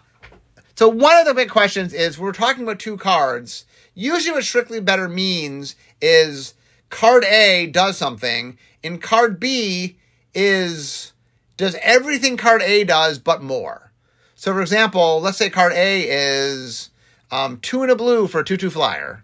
so 0.75 0.89
one 0.89 1.17
of 1.17 1.25
the 1.25 1.34
big 1.34 1.49
questions 1.49 1.93
is 1.93 2.17
we're 2.17 2.32
talking 2.32 2.63
about 2.63 2.80
two 2.80 2.97
cards. 2.97 3.65
Usually, 3.93 4.34
what 4.34 4.43
strictly 4.43 4.82
better 4.82 5.08
means 5.08 5.75
is 6.01 6.53
card 6.89 7.23
A 7.25 7.67
does 7.67 7.97
something, 7.97 8.58
and 8.84 9.01
card 9.01 9.39
B 9.39 9.97
is 10.34 11.13
does 11.58 11.75
everything 11.81 12.38
card 12.38 12.62
A 12.62 12.84
does 12.84 13.19
but 13.19 13.41
more. 13.41 13.91
So, 14.36 14.53
for 14.53 14.62
example, 14.62 15.21
let's 15.21 15.38
say 15.38 15.49
card 15.49 15.73
A 15.73 16.05
is 16.08 16.89
um, 17.31 17.60
two 17.62 17.84
in 17.84 17.89
a 17.89 17.95
blue 17.95 18.27
for 18.27 18.41
a 18.41 18.45
2 18.45 18.58
2 18.58 18.69
flyer, 18.69 19.23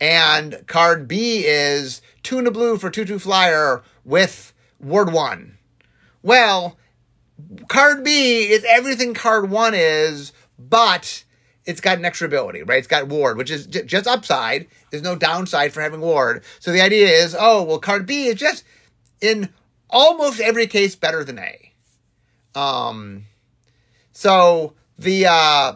and 0.00 0.64
card 0.66 1.06
B 1.06 1.44
is 1.44 2.02
two 2.22 2.38
in 2.38 2.46
a 2.46 2.50
blue 2.50 2.78
for 2.78 2.90
2 2.90 3.04
2 3.04 3.18
flyer 3.18 3.82
with 4.04 4.52
ward 4.80 5.12
1. 5.12 5.58
Well, 6.22 6.78
card 7.68 8.02
B 8.02 8.50
is 8.50 8.64
everything 8.64 9.14
card 9.14 9.50
1 9.50 9.74
is, 9.74 10.32
but 10.58 11.24
it's 11.66 11.80
got 11.80 11.98
an 11.98 12.04
extra 12.04 12.26
ability, 12.26 12.62
right? 12.62 12.78
It's 12.78 12.86
got 12.86 13.08
ward, 13.08 13.36
which 13.36 13.50
is 13.50 13.66
j- 13.66 13.84
just 13.84 14.06
upside. 14.06 14.66
There's 14.90 15.02
no 15.02 15.16
downside 15.16 15.72
for 15.72 15.80
having 15.80 16.00
ward. 16.00 16.42
So 16.58 16.72
the 16.72 16.80
idea 16.80 17.08
is, 17.08 17.36
oh, 17.38 17.62
well, 17.62 17.78
card 17.78 18.06
B 18.06 18.26
is 18.26 18.36
just 18.36 18.64
in 19.20 19.50
almost 19.88 20.40
every 20.40 20.66
case 20.66 20.96
better 20.96 21.24
than 21.24 21.38
A. 21.38 21.72
Um, 22.54 23.26
so 24.12 24.74
the 24.98 25.26
uh, 25.26 25.74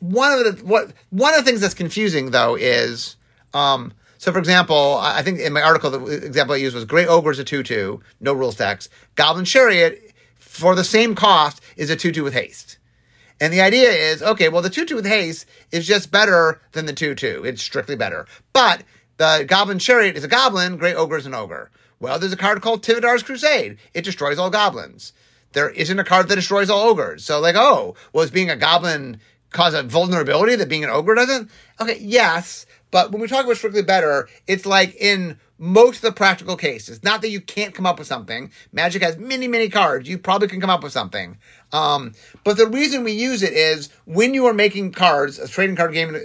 one 0.00 0.32
of 0.32 0.44
the 0.44 0.64
what 0.64 0.92
one 1.10 1.34
of 1.34 1.40
the 1.40 1.44
things 1.44 1.60
that's 1.60 1.74
confusing 1.74 2.30
though 2.30 2.56
is 2.56 3.16
um, 3.52 3.92
so 4.18 4.32
for 4.32 4.38
example, 4.38 4.98
I 5.00 5.22
think 5.22 5.38
in 5.40 5.52
my 5.52 5.62
article 5.62 5.90
the 5.90 6.26
example 6.26 6.54
I 6.54 6.58
used 6.58 6.74
was 6.74 6.84
Great 6.84 7.08
Ogre 7.08 7.30
is 7.30 7.38
a 7.38 7.44
two 7.44 7.62
two, 7.62 8.00
no 8.20 8.32
rules 8.32 8.56
text. 8.56 8.90
Goblin 9.14 9.44
Chariot 9.44 10.12
for 10.38 10.74
the 10.74 10.84
same 10.84 11.14
cost 11.14 11.62
is 11.76 11.90
a 11.90 11.96
two 11.96 12.12
two 12.12 12.24
with 12.24 12.34
haste. 12.34 12.78
And 13.40 13.52
the 13.52 13.60
idea 13.60 13.90
is, 13.90 14.22
okay, 14.22 14.48
well, 14.48 14.62
the 14.62 14.70
2 14.70 14.84
2 14.84 14.94
with 14.94 15.06
haste 15.06 15.46
is 15.72 15.86
just 15.86 16.10
better 16.10 16.60
than 16.72 16.86
the 16.86 16.92
2 16.92 17.14
2. 17.14 17.44
It's 17.44 17.62
strictly 17.62 17.96
better. 17.96 18.26
But 18.52 18.84
the 19.16 19.44
Goblin 19.46 19.78
Chariot 19.78 20.16
is 20.16 20.24
a 20.24 20.28
goblin, 20.28 20.76
Great 20.76 20.96
Ogre 20.96 21.16
is 21.16 21.26
an 21.26 21.34
ogre. 21.34 21.70
Well, 22.00 22.18
there's 22.18 22.32
a 22.32 22.36
card 22.36 22.60
called 22.62 22.82
Tividar's 22.82 23.22
Crusade. 23.22 23.78
It 23.92 24.04
destroys 24.04 24.38
all 24.38 24.50
goblins. 24.50 25.12
There 25.52 25.70
isn't 25.70 25.98
a 25.98 26.04
card 26.04 26.28
that 26.28 26.36
destroys 26.36 26.68
all 26.68 26.88
ogres. 26.88 27.24
So, 27.24 27.40
like, 27.40 27.54
oh, 27.56 27.94
was 28.12 28.30
being 28.30 28.50
a 28.50 28.56
goblin 28.56 29.20
cause 29.50 29.72
a 29.72 29.84
vulnerability 29.84 30.56
that 30.56 30.68
being 30.68 30.84
an 30.84 30.90
ogre 30.90 31.14
doesn't? 31.14 31.50
Okay, 31.80 31.98
yes. 32.00 32.66
But 32.90 33.12
when 33.12 33.22
we 33.22 33.28
talk 33.28 33.44
about 33.44 33.56
strictly 33.56 33.82
better, 33.82 34.28
it's 34.46 34.66
like 34.66 34.94
in 34.96 35.38
most 35.58 35.96
of 35.96 36.02
the 36.02 36.12
practical 36.12 36.56
cases. 36.56 37.02
Not 37.02 37.22
that 37.22 37.30
you 37.30 37.40
can't 37.40 37.74
come 37.74 37.86
up 37.86 37.98
with 37.98 38.08
something. 38.08 38.50
Magic 38.72 39.02
has 39.02 39.16
many, 39.16 39.46
many 39.46 39.68
cards. 39.68 40.08
You 40.08 40.18
probably 40.18 40.48
can 40.48 40.60
come 40.60 40.70
up 40.70 40.82
with 40.82 40.92
something. 40.92 41.38
Um, 41.72 42.12
but 42.44 42.56
the 42.56 42.66
reason 42.66 43.04
we 43.04 43.12
use 43.12 43.42
it 43.42 43.52
is 43.52 43.88
when 44.04 44.34
you 44.34 44.46
are 44.46 44.54
making 44.54 44.92
cards, 44.92 45.38
a 45.38 45.48
trading 45.48 45.76
card 45.76 45.92
game 45.92 46.16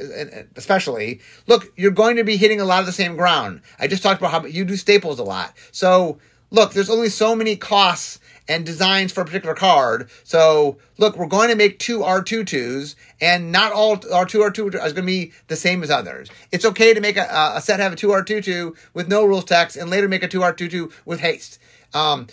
especially, 0.55 1.21
look, 1.47 1.71
you're 1.75 1.91
going 1.91 2.15
to 2.17 2.23
be 2.23 2.37
hitting 2.37 2.61
a 2.61 2.65
lot 2.65 2.79
of 2.79 2.85
the 2.85 2.91
same 2.91 3.15
ground. 3.15 3.61
I 3.79 3.87
just 3.87 4.03
talked 4.03 4.19
about 4.19 4.31
how 4.31 4.45
you 4.45 4.65
do 4.65 4.75
staples 4.75 5.19
a 5.19 5.23
lot. 5.23 5.53
So 5.71 6.19
look, 6.51 6.73
there's 6.73 6.89
only 6.89 7.09
so 7.09 7.35
many 7.35 7.55
costs 7.55 8.19
and 8.49 8.65
designs 8.65 9.13
for 9.13 9.21
a 9.21 9.25
particular 9.25 9.55
card. 9.55 10.09
So 10.25 10.79
look, 10.97 11.15
we're 11.15 11.27
going 11.27 11.49
to 11.49 11.55
make 11.55 11.79
two 11.79 11.99
R22s 11.99 12.95
and 13.21 13.51
not 13.51 13.71
all 13.71 13.97
R2 13.97 14.49
R2 14.51 14.75
is 14.85 14.93
going 14.93 14.95
to 14.95 15.01
be 15.03 15.31
the 15.47 15.55
same 15.55 15.83
as 15.83 15.91
others. 15.91 16.29
It's 16.51 16.65
okay 16.65 16.93
to 16.93 16.99
make 16.99 17.15
a, 17.15 17.53
a 17.55 17.61
set 17.61 17.79
have 17.79 17.93
a 17.93 17.95
2 17.95 18.07
R22 18.07 18.75
with 18.93 19.07
no 19.07 19.23
rules 19.23 19.45
text 19.45 19.77
and 19.77 19.89
later 19.89 20.09
make 20.09 20.23
a 20.23 20.27
2 20.27 20.39
R22 20.39 20.91
with 21.05 21.19
haste. 21.21 21.59
Um, 21.93 22.27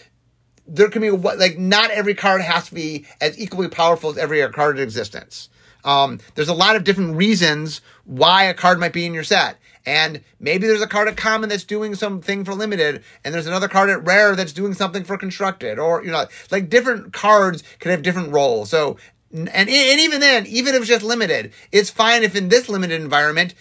there 0.67 0.89
can 0.89 1.03
be 1.03 1.11
like 1.11 1.59
not 1.59 1.91
every 1.91 2.15
card 2.15 2.41
has 2.41 2.69
to 2.69 2.75
be 2.75 3.07
as 3.21 3.39
equally 3.39 3.69
powerful 3.69 4.11
as 4.11 4.19
every 4.19 4.47
card 4.49 4.79
in 4.79 4.83
existence. 4.83 5.49
Um, 5.85 6.19
there's 6.35 6.49
a 6.49 6.55
lot 6.55 6.75
of 6.75 6.83
different 6.83 7.17
reasons 7.17 7.81
why 8.05 8.45
a 8.45 8.55
card 8.55 8.81
might 8.81 8.93
be 8.93 9.07
in 9.07 9.15
your 9.15 9.23
set. 9.23 9.59
And 9.87 10.21
maybe 10.41 10.67
there's 10.67 10.83
a 10.83 10.87
card 10.87 11.07
at 11.07 11.17
common 11.17 11.49
that's 11.49 11.65
doing 11.65 11.95
something 11.95 12.45
for 12.45 12.55
limited, 12.55 13.05
and 13.25 13.33
there's 13.33 13.47
another 13.47 13.69
card 13.69 13.89
at 13.89 14.05
rare 14.05 14.35
that's 14.35 14.53
doing 14.53 14.75
something 14.75 15.05
for 15.05 15.17
constructed, 15.17 15.79
or 15.79 16.05
you 16.05 16.11
know, 16.11 16.27
like 16.51 16.69
different 16.69 17.13
cards 17.13 17.63
can 17.79 17.93
have 17.93 18.03
different 18.03 18.33
roles. 18.33 18.69
So 18.69 18.97
and, 19.33 19.49
and 19.49 19.69
even 19.69 20.21
then, 20.21 20.47
even 20.47 20.75
if 20.75 20.81
it's 20.81 20.89
just 20.89 21.05
limited, 21.05 21.53
it's 21.73 21.91
fine 21.91 22.23
if 22.23 22.37
in 22.37 22.49
this 22.49 22.69
limited 22.69 23.01
environment 23.01 23.55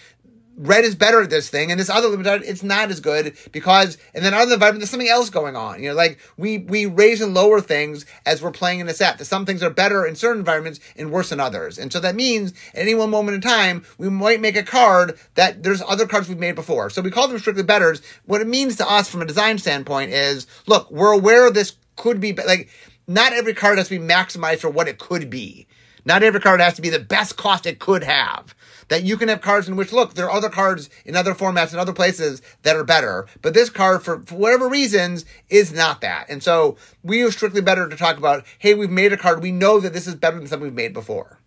red 0.57 0.85
is 0.85 0.95
better 0.95 1.21
at 1.21 1.29
this 1.29 1.49
thing 1.49 1.71
and 1.71 1.79
this 1.79 1.89
other 1.89 2.07
limited 2.07 2.43
it's 2.43 2.63
not 2.63 2.89
as 2.89 2.99
good 2.99 3.35
because 3.51 3.97
and 4.13 4.23
then 4.23 4.33
other 4.33 4.53
environment 4.53 4.79
there's 4.79 4.89
something 4.89 5.09
else 5.09 5.29
going 5.29 5.55
on. 5.55 5.81
You 5.81 5.89
know 5.89 5.95
like 5.95 6.19
we 6.37 6.59
we 6.59 6.85
raise 6.85 7.21
and 7.21 7.33
lower 7.33 7.59
things 7.59 8.05
as 8.25 8.41
we're 8.41 8.51
playing 8.51 8.79
in 8.79 8.87
a 8.87 8.93
set 8.93 9.17
that 9.17 9.25
some 9.25 9.45
things 9.45 9.61
are 9.61 9.69
better 9.69 10.05
in 10.05 10.15
certain 10.15 10.39
environments 10.39 10.79
and 10.95 11.11
worse 11.11 11.31
in 11.31 11.39
others. 11.39 11.77
And 11.77 11.91
so 11.91 11.99
that 11.99 12.15
means 12.15 12.53
at 12.73 12.81
any 12.81 12.95
one 12.95 13.09
moment 13.09 13.35
in 13.35 13.41
time 13.41 13.85
we 13.97 14.09
might 14.09 14.41
make 14.41 14.55
a 14.55 14.63
card 14.63 15.19
that 15.35 15.63
there's 15.63 15.81
other 15.81 16.07
cards 16.07 16.29
we've 16.29 16.39
made 16.39 16.55
before. 16.55 16.89
So 16.89 17.01
we 17.01 17.11
call 17.11 17.27
them 17.27 17.39
strictly 17.39 17.63
betters. 17.63 18.01
What 18.25 18.41
it 18.41 18.47
means 18.47 18.77
to 18.77 18.89
us 18.89 19.09
from 19.09 19.21
a 19.21 19.25
design 19.25 19.57
standpoint 19.57 20.11
is 20.11 20.47
look 20.67 20.89
we're 20.89 21.11
aware 21.11 21.51
this 21.51 21.73
could 21.97 22.19
be 22.19 22.33
like 22.33 22.69
not 23.07 23.33
every 23.33 23.53
card 23.53 23.77
has 23.77 23.89
to 23.89 23.99
be 23.99 24.05
maximized 24.05 24.59
for 24.59 24.69
what 24.69 24.87
it 24.87 24.99
could 24.99 25.29
be. 25.29 25.67
Not 26.05 26.23
every 26.23 26.39
card 26.39 26.59
has 26.61 26.75
to 26.75 26.81
be 26.81 26.89
the 26.89 26.99
best 26.99 27.35
cost 27.35 27.65
it 27.65 27.79
could 27.79 28.03
have 28.03 28.55
that 28.87 29.03
you 29.03 29.17
can 29.17 29.29
have 29.29 29.41
cards 29.41 29.67
in 29.67 29.75
which 29.75 29.91
look 29.91 30.13
there 30.13 30.25
are 30.25 30.37
other 30.37 30.49
cards 30.49 30.89
in 31.05 31.15
other 31.15 31.33
formats 31.33 31.73
in 31.73 31.79
other 31.79 31.93
places 31.93 32.41
that 32.63 32.75
are 32.75 32.83
better 32.83 33.25
but 33.41 33.53
this 33.53 33.69
card 33.69 34.03
for, 34.03 34.21
for 34.25 34.35
whatever 34.35 34.67
reasons 34.67 35.25
is 35.49 35.71
not 35.71 36.01
that 36.01 36.25
and 36.29 36.43
so 36.43 36.75
we 37.03 37.23
are 37.23 37.31
strictly 37.31 37.61
better 37.61 37.87
to 37.87 37.95
talk 37.95 38.17
about 38.17 38.45
hey 38.59 38.73
we've 38.73 38.89
made 38.89 39.13
a 39.13 39.17
card 39.17 39.41
we 39.41 39.51
know 39.51 39.79
that 39.79 39.93
this 39.93 40.07
is 40.07 40.15
better 40.15 40.37
than 40.37 40.47
something 40.47 40.67
we've 40.67 40.73
made 40.73 40.93
before 40.93 41.39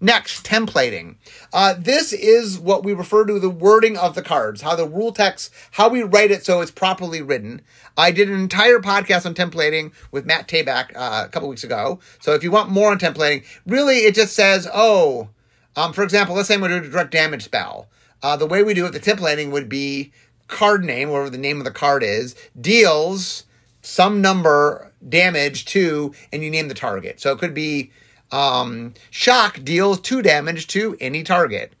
Next, 0.00 0.44
templating. 0.44 1.16
Uh, 1.54 1.74
this 1.78 2.12
is 2.12 2.58
what 2.58 2.84
we 2.84 2.92
refer 2.92 3.24
to 3.24 3.40
the 3.40 3.48
wording 3.48 3.96
of 3.96 4.14
the 4.14 4.20
cards, 4.20 4.60
how 4.60 4.76
the 4.76 4.86
rule 4.86 5.10
text, 5.10 5.50
how 5.70 5.88
we 5.88 6.02
write 6.02 6.30
it 6.30 6.44
so 6.44 6.60
it's 6.60 6.70
properly 6.70 7.22
written. 7.22 7.62
I 7.96 8.10
did 8.10 8.28
an 8.28 8.38
entire 8.38 8.78
podcast 8.78 9.24
on 9.24 9.34
templating 9.34 9.92
with 10.10 10.26
Matt 10.26 10.48
Tabak 10.48 10.94
uh, 10.94 11.24
a 11.24 11.30
couple 11.30 11.48
weeks 11.48 11.64
ago. 11.64 11.98
So 12.20 12.34
if 12.34 12.44
you 12.44 12.50
want 12.50 12.68
more 12.68 12.90
on 12.90 12.98
templating, 12.98 13.46
really 13.64 14.00
it 14.00 14.14
just 14.14 14.34
says, 14.34 14.68
oh, 14.72 15.30
um, 15.76 15.92
for 15.92 16.02
example, 16.02 16.34
let's 16.34 16.48
say 16.48 16.54
I'm 16.54 16.60
going 16.60 16.72
to 16.72 16.80
do 16.80 16.88
a 16.88 16.90
direct 16.90 17.12
damage 17.12 17.44
spell. 17.44 17.88
Uh, 18.22 18.36
the 18.36 18.46
way 18.46 18.62
we 18.62 18.74
do 18.74 18.86
it, 18.86 18.92
the 18.92 19.00
templating 19.00 19.50
would 19.50 19.68
be 19.68 20.12
card 20.48 20.84
name, 20.84 21.10
whatever 21.10 21.30
the 21.30 21.38
name 21.38 21.58
of 21.58 21.64
the 21.64 21.70
card 21.70 22.02
is, 22.02 22.34
deals 22.60 23.44
some 23.82 24.20
number 24.20 24.92
damage 25.08 25.64
to, 25.66 26.12
and 26.32 26.42
you 26.42 26.50
name 26.50 26.68
the 26.68 26.74
target. 26.74 27.20
So 27.20 27.32
it 27.32 27.38
could 27.38 27.54
be 27.54 27.92
um, 28.32 28.94
shock 29.10 29.62
deals 29.62 30.00
two 30.00 30.22
damage 30.22 30.66
to 30.68 30.96
any 31.00 31.22
target. 31.22 31.74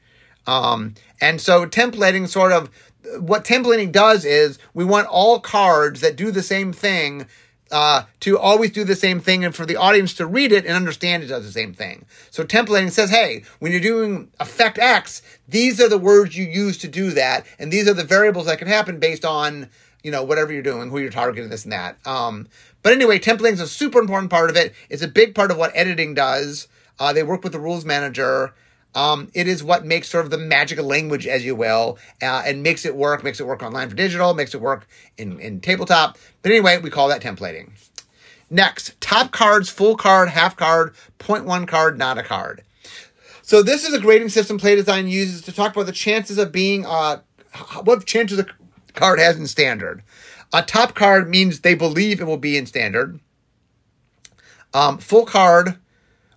Um, 0.46 0.94
and 1.20 1.40
so 1.40 1.66
templating 1.66 2.28
sort 2.28 2.52
of 2.52 2.70
what 3.18 3.44
templating 3.44 3.92
does 3.92 4.24
is 4.24 4.58
we 4.74 4.84
want 4.84 5.06
all 5.06 5.40
cards 5.40 6.00
that 6.00 6.16
do 6.16 6.30
the 6.30 6.42
same 6.42 6.72
thing 6.72 7.26
uh, 7.70 8.04
to 8.20 8.38
always 8.38 8.70
do 8.70 8.84
the 8.84 8.94
same 8.94 9.20
thing 9.20 9.44
and 9.44 9.54
for 9.54 9.66
the 9.66 9.76
audience 9.76 10.14
to 10.14 10.26
read 10.26 10.52
it 10.52 10.64
and 10.64 10.74
understand 10.74 11.22
it 11.22 11.26
does 11.26 11.44
the 11.44 11.52
same 11.52 11.72
thing. 11.72 12.04
So 12.30 12.44
templating 12.44 12.90
says, 12.90 13.10
hey, 13.10 13.42
when 13.58 13.72
you're 13.72 13.80
doing 13.80 14.30
effect 14.38 14.78
X, 14.78 15.22
these 15.48 15.80
are 15.80 15.88
the 15.88 15.98
words 15.98 16.36
you 16.36 16.44
use 16.44 16.78
to 16.78 16.88
do 16.88 17.10
that, 17.12 17.46
and 17.58 17.72
these 17.72 17.88
are 17.88 17.94
the 17.94 18.04
variables 18.04 18.46
that 18.46 18.58
can 18.58 18.68
happen 18.68 18.98
based 18.98 19.24
on 19.24 19.68
you 20.02 20.12
know 20.12 20.22
whatever 20.22 20.52
you're 20.52 20.62
doing, 20.62 20.90
who 20.90 20.98
you're 20.98 21.10
targeting, 21.10 21.50
this 21.50 21.64
and 21.64 21.72
that. 21.72 21.98
Um, 22.06 22.48
but 22.82 22.92
anyway, 22.92 23.18
templating 23.18 23.54
is 23.54 23.60
a 23.60 23.68
super 23.68 23.98
important 23.98 24.30
part 24.30 24.50
of 24.50 24.56
it. 24.56 24.72
It's 24.88 25.02
a 25.02 25.08
big 25.08 25.34
part 25.34 25.50
of 25.50 25.58
what 25.58 25.72
editing 25.74 26.14
does. 26.14 26.68
Uh, 26.98 27.12
they 27.12 27.24
work 27.24 27.42
with 27.42 27.52
the 27.52 27.58
rules 27.58 27.84
manager. 27.84 28.54
Um, 28.96 29.30
it 29.34 29.46
is 29.46 29.62
what 29.62 29.84
makes 29.84 30.08
sort 30.08 30.24
of 30.24 30.30
the 30.30 30.38
magic 30.38 30.78
of 30.78 30.86
language, 30.86 31.26
as 31.26 31.44
you 31.44 31.54
will, 31.54 31.98
uh, 32.22 32.42
and 32.46 32.62
makes 32.62 32.86
it 32.86 32.96
work, 32.96 33.22
makes 33.22 33.38
it 33.38 33.46
work 33.46 33.62
online 33.62 33.90
for 33.90 33.94
digital, 33.94 34.32
makes 34.32 34.54
it 34.54 34.60
work 34.62 34.88
in, 35.18 35.38
in 35.38 35.60
tabletop. 35.60 36.16
But 36.40 36.52
anyway, 36.52 36.78
we 36.78 36.88
call 36.88 37.08
that 37.08 37.20
templating. 37.20 37.72
Next, 38.48 38.98
top 39.02 39.32
cards, 39.32 39.68
full 39.68 39.96
card, 39.96 40.30
half 40.30 40.56
card, 40.56 40.94
point 41.18 41.44
one 41.44 41.66
card, 41.66 41.98
not 41.98 42.16
a 42.16 42.22
card. 42.22 42.62
So 43.42 43.62
this 43.62 43.84
is 43.84 43.92
a 43.92 44.00
grading 44.00 44.30
system 44.30 44.56
Play 44.56 44.76
Design 44.76 45.08
uses 45.08 45.42
to 45.42 45.52
talk 45.52 45.74
about 45.74 45.86
the 45.86 45.92
chances 45.92 46.38
of 46.38 46.50
being, 46.50 46.86
uh, 46.86 47.20
what 47.84 48.06
chances 48.06 48.38
a 48.38 48.46
card 48.94 49.18
has 49.18 49.36
in 49.36 49.46
standard. 49.46 50.02
A 50.54 50.62
top 50.62 50.94
card 50.94 51.28
means 51.28 51.60
they 51.60 51.74
believe 51.74 52.20
it 52.20 52.26
will 52.26 52.38
be 52.38 52.56
in 52.56 52.64
standard. 52.64 53.20
Um, 54.72 54.96
full 54.98 55.26
card 55.26 55.76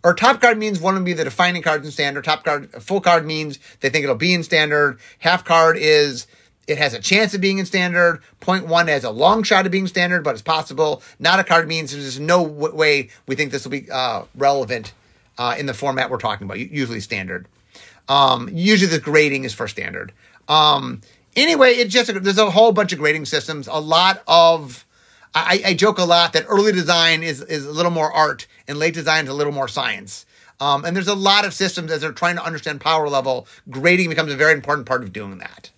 or 0.03 0.13
top 0.13 0.41
card 0.41 0.57
means 0.57 0.79
one 0.79 0.95
will 0.95 1.01
be 1.01 1.13
the 1.13 1.23
defining 1.23 1.61
cards 1.61 1.85
in 1.85 1.91
standard. 1.91 2.23
Top 2.23 2.43
card, 2.43 2.71
full 2.81 3.01
card 3.01 3.25
means 3.25 3.59
they 3.81 3.89
think 3.89 4.03
it'll 4.03 4.15
be 4.15 4.33
in 4.33 4.43
standard. 4.43 4.99
Half 5.19 5.45
card 5.45 5.77
is 5.77 6.27
it 6.67 6.77
has 6.77 6.93
a 6.93 6.99
chance 6.99 7.33
of 7.33 7.41
being 7.41 7.57
in 7.57 7.65
standard. 7.65 8.21
Point 8.39 8.67
one 8.67 8.87
has 8.87 9.03
a 9.03 9.09
long 9.09 9.43
shot 9.43 9.65
of 9.65 9.71
being 9.71 9.87
standard, 9.87 10.23
but 10.23 10.33
it's 10.33 10.41
possible. 10.41 11.01
Not 11.17 11.39
a 11.39 11.43
card 11.43 11.67
means 11.67 11.91
there's 11.91 12.19
no 12.19 12.45
w- 12.47 12.75
way 12.75 13.09
we 13.27 13.35
think 13.35 13.51
this 13.51 13.63
will 13.63 13.71
be 13.71 13.89
uh, 13.91 14.23
relevant 14.35 14.93
uh, 15.37 15.55
in 15.57 15.65
the 15.65 15.73
format 15.73 16.09
we're 16.09 16.17
talking 16.17 16.45
about. 16.45 16.59
Usually 16.59 16.99
standard. 16.99 17.47
Um, 18.07 18.49
usually 18.51 18.91
the 18.91 18.99
grading 18.99 19.43
is 19.43 19.53
for 19.53 19.67
standard. 19.67 20.13
Um, 20.47 21.01
anyway, 21.35 21.71
it 21.71 21.89
just 21.89 22.13
there's 22.23 22.37
a 22.37 22.51
whole 22.51 22.71
bunch 22.71 22.93
of 22.93 22.99
grading 22.99 23.25
systems. 23.25 23.67
A 23.67 23.79
lot 23.79 24.23
of 24.27 24.85
I, 25.33 25.61
I, 25.63 25.73
joke 25.75 25.99
a 25.99 26.03
lot 26.03 26.33
that 26.33 26.45
early 26.47 26.71
design 26.71 27.21
is 27.21 27.41
is 27.41 27.65
a 27.65 27.71
little 27.71 27.91
more 27.91 28.11
art 28.11 28.47
and 28.67 28.79
late 28.79 28.95
design 28.95 29.25
is 29.25 29.29
a 29.29 29.33
little 29.33 29.53
more 29.53 29.67
science. 29.67 30.25
Um, 30.59 30.83
and 30.83 30.95
there's 30.95 31.07
a 31.07 31.15
lot 31.15 31.45
of 31.45 31.53
systems 31.53 31.91
as 31.91 32.01
they're 32.01 32.11
trying 32.11 32.35
to 32.35 32.43
understand 32.43 32.81
power 32.81 33.07
level. 33.07 33.47
Grading 33.69 34.09
becomes 34.09 34.33
a 34.33 34.35
very 34.35 34.53
important 34.53 34.87
part 34.87 35.03
of 35.03 35.13
doing 35.13 35.37
that. 35.37 35.71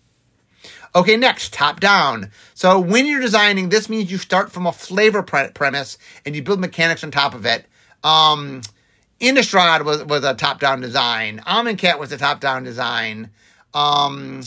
Okay, 0.95 1.15
next, 1.15 1.53
top 1.53 1.79
down. 1.79 2.31
So 2.53 2.79
when 2.79 3.05
you're 3.05 3.21
designing, 3.21 3.69
this 3.69 3.87
means 3.87 4.11
you 4.11 4.17
start 4.17 4.51
from 4.51 4.65
a 4.65 4.71
flavor 4.71 5.23
pre- 5.23 5.49
premise 5.49 5.97
and 6.25 6.35
you 6.35 6.43
build 6.43 6.59
mechanics 6.59 7.03
on 7.03 7.11
top 7.11 7.33
of 7.33 7.45
it. 7.45 7.65
Um, 8.03 8.61
Innistrad 9.21 9.85
was, 9.85 10.03
was 10.03 10.23
a 10.23 10.33
top 10.33 10.59
down 10.59 10.81
design. 10.81 11.41
Amonkhet 11.45 11.99
was 11.99 12.11
a 12.11 12.17
top 12.17 12.39
down 12.39 12.63
design. 12.63 13.29
Um, 13.73 14.41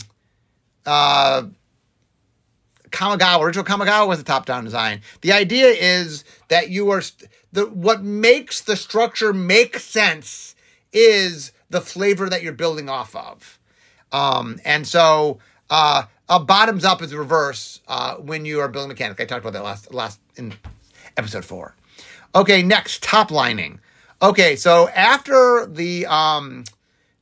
uh, 0.85 1.43
Kamigawa, 2.95 3.41
original 3.41 3.65
Kamigawa 3.65 4.07
was 4.07 4.19
a 4.19 4.23
top-down 4.23 4.63
design. 4.63 5.01
The 5.21 5.33
idea 5.33 5.67
is 5.67 6.23
that 6.47 6.69
you 6.69 6.89
are 6.91 7.03
the 7.51 7.65
what 7.67 8.03
makes 8.03 8.61
the 8.61 8.75
structure 8.75 9.33
make 9.33 9.77
sense 9.79 10.55
is 10.93 11.51
the 11.69 11.81
flavor 11.81 12.29
that 12.29 12.41
you're 12.41 12.53
building 12.53 12.89
off 12.89 13.15
of. 13.15 13.59
Um, 14.11 14.59
and 14.63 14.87
so 14.87 15.39
uh, 15.69 16.03
a 16.29 16.39
bottoms 16.39 16.85
up 16.85 17.01
is 17.01 17.13
reverse 17.13 17.81
uh, 17.87 18.15
when 18.15 18.45
you 18.45 18.59
are 18.61 18.69
building 18.69 18.89
mechanic. 18.89 19.19
I 19.19 19.25
talked 19.25 19.43
about 19.43 19.53
that 19.53 19.63
last 19.63 19.93
last 19.93 20.19
in 20.37 20.53
episode 21.17 21.45
four. 21.45 21.75
Okay, 22.33 22.63
next 22.63 23.03
top 23.03 23.31
lining. 23.31 23.79
Okay, 24.21 24.55
so 24.55 24.89
after 24.89 25.65
the 25.65 26.05
um, 26.05 26.63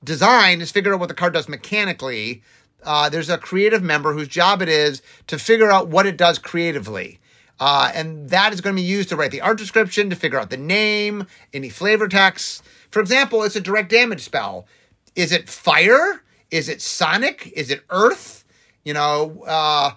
design 0.03 0.61
is 0.61 0.71
figured 0.71 0.93
out 0.93 0.99
what 0.99 1.09
the 1.09 1.15
card 1.15 1.33
does 1.33 1.49
mechanically, 1.49 2.43
uh, 2.85 3.09
there's 3.09 3.29
a 3.29 3.37
creative 3.37 3.83
member 3.83 4.13
whose 4.13 4.27
job 4.27 4.61
it 4.61 4.69
is 4.69 5.01
to 5.27 5.37
figure 5.37 5.71
out 5.71 5.87
what 5.87 6.05
it 6.05 6.17
does 6.17 6.37
creatively. 6.39 7.19
Uh, 7.59 7.91
and 7.93 8.29
that 8.29 8.53
is 8.53 8.61
going 8.61 8.75
to 8.75 8.81
be 8.81 8.85
used 8.85 9.09
to 9.09 9.15
write 9.15 9.31
the 9.31 9.41
art 9.41 9.57
description, 9.57 10.09
to 10.09 10.15
figure 10.15 10.39
out 10.39 10.49
the 10.49 10.57
name, 10.57 11.27
any 11.53 11.69
flavor 11.69 12.07
text. 12.07 12.63
For 12.91 12.99
example, 12.99 13.43
it's 13.43 13.55
a 13.55 13.61
direct 13.61 13.89
damage 13.89 14.21
spell. 14.21 14.67
Is 15.15 15.31
it 15.31 15.47
fire? 15.47 16.23
Is 16.51 16.69
it 16.69 16.81
sonic? 16.81 17.51
Is 17.55 17.71
it 17.71 17.83
earth? 17.89 18.43
You 18.83 18.93
know, 18.93 19.43
uh, 19.47 19.91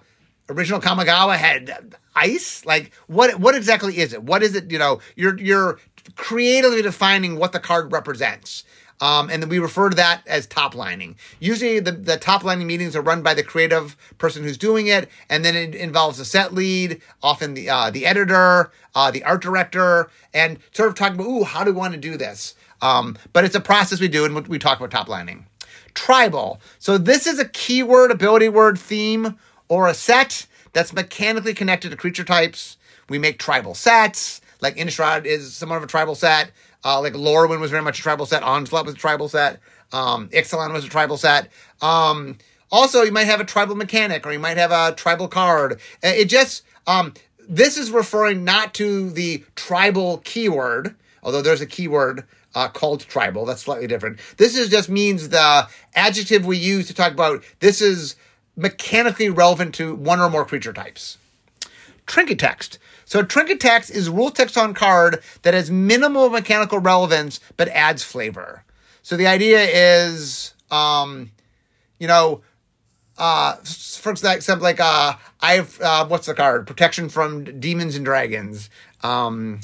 original 0.49 0.81
Kamigawa 0.81 1.37
had 1.37 1.97
ice. 2.15 2.65
Like, 2.65 2.93
what? 3.07 3.41
What 3.41 3.55
exactly 3.55 3.99
is 3.99 4.13
it? 4.13 4.23
What 4.23 4.43
is 4.43 4.55
it? 4.55 4.71
You 4.71 4.79
know, 4.79 5.01
you're 5.17 5.39
you're 5.39 5.79
creatively 6.15 6.83
defining 6.83 7.37
what 7.37 7.53
the 7.53 7.61
card 7.61 7.93
represents. 7.93 8.65
Um, 9.01 9.29
and 9.31 9.43
then 9.43 9.51
we 9.51 9.59
refer 9.59 9.91
to 9.91 9.97
that 9.97 10.23
as 10.27 10.47
top 10.47 10.75
lining. 10.75 11.17
Usually 11.39 11.81
the, 11.81 11.93
the 11.93 12.17
top 12.17 12.45
lining 12.45 12.67
meetings 12.67 12.97
are 12.97 13.03
run 13.03 13.23
by 13.23 13.35
the 13.35 13.43
creative 13.43 13.97
person 14.19 14.43
who's 14.43 14.57
doing 14.57 14.87
it. 14.87 15.11
And 15.29 15.45
then 15.45 15.55
it 15.55 15.75
involves 15.75 16.19
the 16.19 16.25
set 16.25 16.55
lead, 16.55 17.03
often 17.23 17.55
the, 17.55 17.69
uh, 17.69 17.91
the 17.91 18.07
editor, 18.07 18.71
uh, 18.95 19.11
the 19.11 19.23
art 19.25 19.43
director, 19.43 20.09
and 20.33 20.59
sort 20.73 20.89
of 20.89 20.95
talking 20.95 21.17
about, 21.17 21.29
ooh, 21.29 21.45
how 21.45 21.63
do 21.63 21.73
we 21.73 21.77
want 21.77 21.95
to 21.95 22.01
do 22.01 22.17
this? 22.17 22.55
Um, 22.81 23.17
but 23.33 23.45
it's 23.45 23.55
a 23.55 23.61
process 23.61 24.01
we 24.01 24.09
do 24.09 24.25
and 24.25 24.47
we 24.49 24.59
talk 24.59 24.79
about 24.79 24.91
top 24.91 25.09
lining. 25.09 25.47
Tribal. 25.95 26.61
So 26.79 26.99
this 26.99 27.27
is 27.27 27.39
a 27.39 27.49
keyword, 27.49 28.11
ability 28.11 28.49
word, 28.49 28.79
theme, 28.79 29.39
or 29.69 29.89
a 29.89 29.95
set 29.95 30.47
that's 30.73 30.93
mechanically 30.93 31.55
connected 31.55 31.91
to 31.91 31.97
creature 31.97 32.25
types. 32.25 32.77
We 33.09 33.19
make 33.19 33.39
tribal 33.39 33.75
sets. 33.75 34.41
Like 34.61 34.77
Innistrad 34.77 35.25
is 35.25 35.55
somewhat 35.55 35.77
of 35.77 35.85
a 35.85 35.87
tribal 35.87 36.15
set. 36.15 36.51
Uh, 36.87 37.01
like 37.01 37.15
Lorwyn 37.15 37.59
was 37.59 37.73
very 37.73 37.83
much 37.83 37.99
a 37.99 38.03
tribal 38.03 38.27
set. 38.27 38.45
Onslaught 38.45 38.87
was 38.87 38.95
a 38.95 38.99
tribal 38.99 39.29
set. 39.29 39.59
Um, 39.93 40.29
Ixalan 40.29 40.73
was 40.73 40.85
a 40.85 40.89
tribal 40.89 41.17
set. 41.17 41.51
Um, 41.83 42.39
also, 42.71 43.03
you 43.03 43.11
might 43.11 43.25
have 43.25 43.41
a 43.41 43.45
tribal 43.45 43.75
mechanic 43.75 44.25
or 44.25 44.33
you 44.33 44.39
might 44.39 44.57
have 44.57 44.71
a 44.71 44.95
tribal 44.95 45.27
card. 45.27 45.81
Uh, 46.05 46.13
it 46.15 46.27
just, 46.27 46.63
um, 46.87 47.13
this 47.49 47.77
is 47.77 47.91
referring 47.91 48.45
not 48.45 48.73
to 48.75 49.11
the 49.11 49.45
tribal 49.57 50.19
keyword, 50.19 50.95
although 51.25 51.43
there's 51.43 51.61
a 51.61 51.67
keyword 51.67 52.23
uh, 52.55 52.69
called 52.69 53.01
tribal. 53.01 53.45
That's 53.47 53.63
slightly 53.63 53.89
different. 53.89 54.21
This 54.37 54.57
is 54.57 54.69
just 54.69 54.89
means 54.89 55.31
the 55.31 55.69
adjective 55.97 56.47
we 56.47 56.57
use 56.57 56.87
to 56.87 56.95
talk 56.95 57.11
about 57.11 57.43
this 57.59 57.81
is 57.81 58.15
mechanically 58.55 59.29
relevant 59.29 59.75
to 59.75 59.97
one 59.97 60.21
or 60.21 60.31
more 60.31 60.45
creature 60.45 60.73
types. 60.73 61.19
Trinket 62.17 62.39
text. 62.39 62.79
So 63.05 63.23
trinket 63.23 63.61
text 63.61 63.91
is 63.91 64.09
rule 64.09 64.31
text 64.31 64.57
on 64.57 64.73
card 64.73 65.23
that 65.43 65.53
has 65.53 65.71
minimal 65.71 66.31
mechanical 66.31 66.79
relevance 66.79 67.41
but 67.59 67.69
adds 67.69 68.03
flavor. 68.03 68.65
So 69.03 69.19
the 69.19 69.27
idea 69.27 69.63
is, 69.63 70.55
um, 70.71 71.31
you 71.99 72.09
know, 72.09 72.41
uh, 73.19 73.57
for 73.57 74.13
example, 74.13 74.63
like 74.63 74.81
uh, 74.81 75.13
I 75.43 75.57
have 75.57 75.79
uh, 75.79 76.07
what's 76.07 76.25
the 76.25 76.33
card? 76.33 76.67
Protection 76.67 77.11
from 77.11 77.61
demons 77.61 77.97
and 77.97 78.05
dragons. 78.07 78.71
Um, 79.03 79.61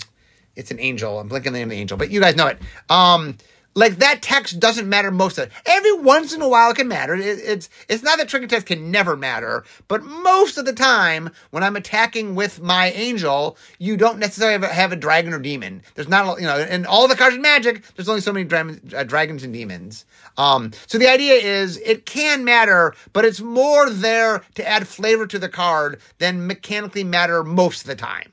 it's 0.54 0.70
an 0.70 0.78
angel. 0.78 1.20
I'm 1.20 1.28
blinking 1.28 1.54
the 1.54 1.58
name 1.60 1.68
of 1.68 1.70
the 1.70 1.80
angel, 1.80 1.96
but 1.96 2.10
you 2.10 2.20
guys 2.20 2.36
know 2.36 2.48
it. 2.48 2.58
Um, 2.90 3.38
like 3.74 3.96
that 3.96 4.22
text 4.22 4.61
doesn't 4.61 4.88
matter 4.88 5.11
most 5.11 5.38
of 5.38 5.46
it. 5.46 5.52
Every 5.64 5.92
once 5.92 6.32
in 6.32 6.42
a 6.42 6.48
while 6.48 6.70
it 6.70 6.76
can 6.76 6.88
matter. 6.88 7.14
It, 7.14 7.38
it's 7.38 7.68
it's 7.88 8.02
not 8.02 8.18
that 8.18 8.28
trinket 8.28 8.50
text 8.50 8.66
can 8.66 8.90
never 8.90 9.16
matter, 9.16 9.64
but 9.88 10.02
most 10.02 10.58
of 10.58 10.64
the 10.64 10.72
time 10.72 11.30
when 11.50 11.62
I'm 11.62 11.76
attacking 11.76 12.35
with 12.35 12.61
my 12.61 12.90
angel, 12.90 13.56
you 13.78 13.96
don't 13.96 14.18
necessarily 14.18 14.52
have 14.52 14.62
a, 14.62 14.74
have 14.74 14.92
a 14.92 14.96
dragon 14.96 15.32
or 15.32 15.38
demon. 15.38 15.82
There's 15.94 16.08
not 16.08 16.40
you 16.40 16.46
know, 16.46 16.58
in 16.58 16.87
all 16.87 17.08
the 17.08 17.16
cards 17.16 17.37
in 17.37 17.42
Magic, 17.42 17.85
there's 17.94 18.08
only 18.08 18.20
so 18.20 18.32
many 18.32 18.44
dra- 18.44 18.76
uh, 18.94 19.04
dragons 19.04 19.42
and 19.42 19.52
demons. 19.52 20.04
Um, 20.37 20.72
so 20.87 20.98
the 20.98 21.08
idea 21.08 21.35
is 21.35 21.78
it 21.78 22.06
can 22.06 22.44
matter, 22.44 22.94
but 23.12 23.24
it's 23.24 23.40
more 23.40 23.90
there 23.90 24.42
to 24.54 24.68
add 24.68 24.88
flavor 24.88 25.26
to 25.26 25.38
the 25.38 25.48
card 25.48 26.00
than 26.18 26.46
mechanically 26.46 27.04
matter 27.04 27.42
most 27.42 27.82
of 27.82 27.87
the 27.87 27.96
time. 27.96 28.32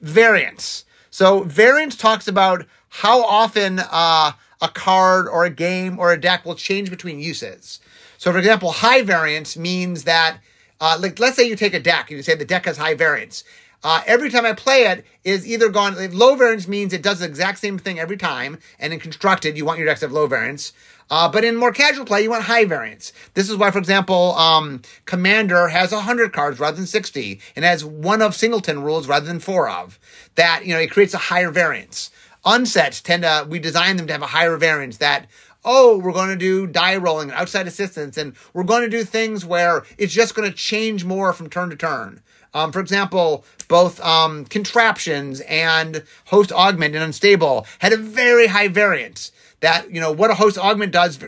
Variance. 0.00 0.84
So 1.10 1.40
variance 1.40 1.96
talks 1.96 2.28
about 2.28 2.66
how 2.88 3.24
often 3.24 3.80
uh, 3.80 4.32
a 4.60 4.68
card 4.68 5.28
or 5.28 5.44
a 5.44 5.50
game 5.50 5.98
or 5.98 6.12
a 6.12 6.20
deck 6.20 6.44
will 6.44 6.54
change 6.54 6.90
between 6.90 7.20
uses. 7.20 7.80
So, 8.16 8.32
for 8.32 8.38
example, 8.38 8.72
high 8.72 9.02
variance 9.02 9.56
means 9.56 10.04
that, 10.04 10.38
uh, 10.80 10.98
like, 11.00 11.18
let's 11.18 11.36
say 11.36 11.48
you 11.48 11.56
take 11.56 11.74
a 11.74 11.80
deck 11.80 12.10
and 12.10 12.16
you 12.16 12.22
say 12.22 12.34
the 12.34 12.44
deck 12.44 12.64
has 12.64 12.76
high 12.76 12.94
variance. 12.94 13.44
Uh, 13.84 14.02
every 14.06 14.28
time 14.28 14.44
I 14.44 14.54
play 14.54 14.86
it 14.86 15.04
is 15.22 15.46
either 15.46 15.68
gone. 15.68 15.94
Low 16.12 16.34
variance 16.34 16.66
means 16.66 16.92
it 16.92 17.02
does 17.02 17.20
the 17.20 17.26
exact 17.26 17.60
same 17.60 17.78
thing 17.78 18.00
every 18.00 18.16
time, 18.16 18.58
and 18.80 18.92
in 18.92 18.98
constructed, 18.98 19.56
you 19.56 19.64
want 19.64 19.78
your 19.78 19.86
decks 19.86 20.00
to 20.00 20.06
have 20.06 20.12
low 20.12 20.26
variance. 20.26 20.72
Uh, 21.10 21.28
but 21.28 21.44
in 21.44 21.56
more 21.56 21.72
casual 21.72 22.04
play, 22.04 22.22
you 22.22 22.30
want 22.30 22.42
high 22.42 22.64
variance. 22.64 23.12
This 23.34 23.48
is 23.48 23.56
why, 23.56 23.70
for 23.70 23.78
example, 23.78 24.34
um, 24.34 24.82
Commander 25.06 25.68
has 25.68 25.92
100 25.92 26.32
cards 26.32 26.58
rather 26.58 26.76
than 26.76 26.86
60, 26.86 27.40
and 27.54 27.64
has 27.64 27.84
one 27.84 28.20
of 28.20 28.34
singleton 28.34 28.82
rules 28.82 29.06
rather 29.06 29.26
than 29.26 29.38
four 29.38 29.70
of. 29.70 29.98
That, 30.34 30.66
you 30.66 30.74
know, 30.74 30.80
it 30.80 30.90
creates 30.90 31.14
a 31.14 31.18
higher 31.18 31.50
variance. 31.50 32.10
Unsets 32.48 33.02
tend 33.02 33.24
to, 33.24 33.46
we 33.46 33.58
design 33.58 33.98
them 33.98 34.06
to 34.06 34.12
have 34.14 34.22
a 34.22 34.26
higher 34.26 34.56
variance 34.56 34.96
that, 34.96 35.26
oh, 35.66 35.98
we're 35.98 36.12
going 36.12 36.30
to 36.30 36.36
do 36.36 36.66
die 36.66 36.96
rolling 36.96 37.28
and 37.28 37.38
outside 37.38 37.66
assistance, 37.66 38.16
and 38.16 38.32
we're 38.54 38.64
going 38.64 38.82
to 38.82 38.88
do 38.88 39.04
things 39.04 39.44
where 39.44 39.84
it's 39.98 40.14
just 40.14 40.34
going 40.34 40.50
to 40.50 40.56
change 40.56 41.04
more 41.04 41.34
from 41.34 41.50
turn 41.50 41.68
to 41.68 41.76
turn. 41.76 42.22
Um, 42.54 42.72
for 42.72 42.80
example, 42.80 43.44
both 43.68 44.00
um, 44.00 44.46
contraptions 44.46 45.42
and 45.42 46.02
host 46.24 46.50
augment 46.50 46.94
and 46.94 47.04
unstable 47.04 47.66
had 47.80 47.92
a 47.92 47.98
very 47.98 48.46
high 48.46 48.68
variance 48.68 49.30
that 49.60 49.90
you 49.92 50.00
know 50.00 50.12
what 50.12 50.30
a 50.30 50.34
host 50.34 50.58
augment 50.58 50.92
does 50.92 51.18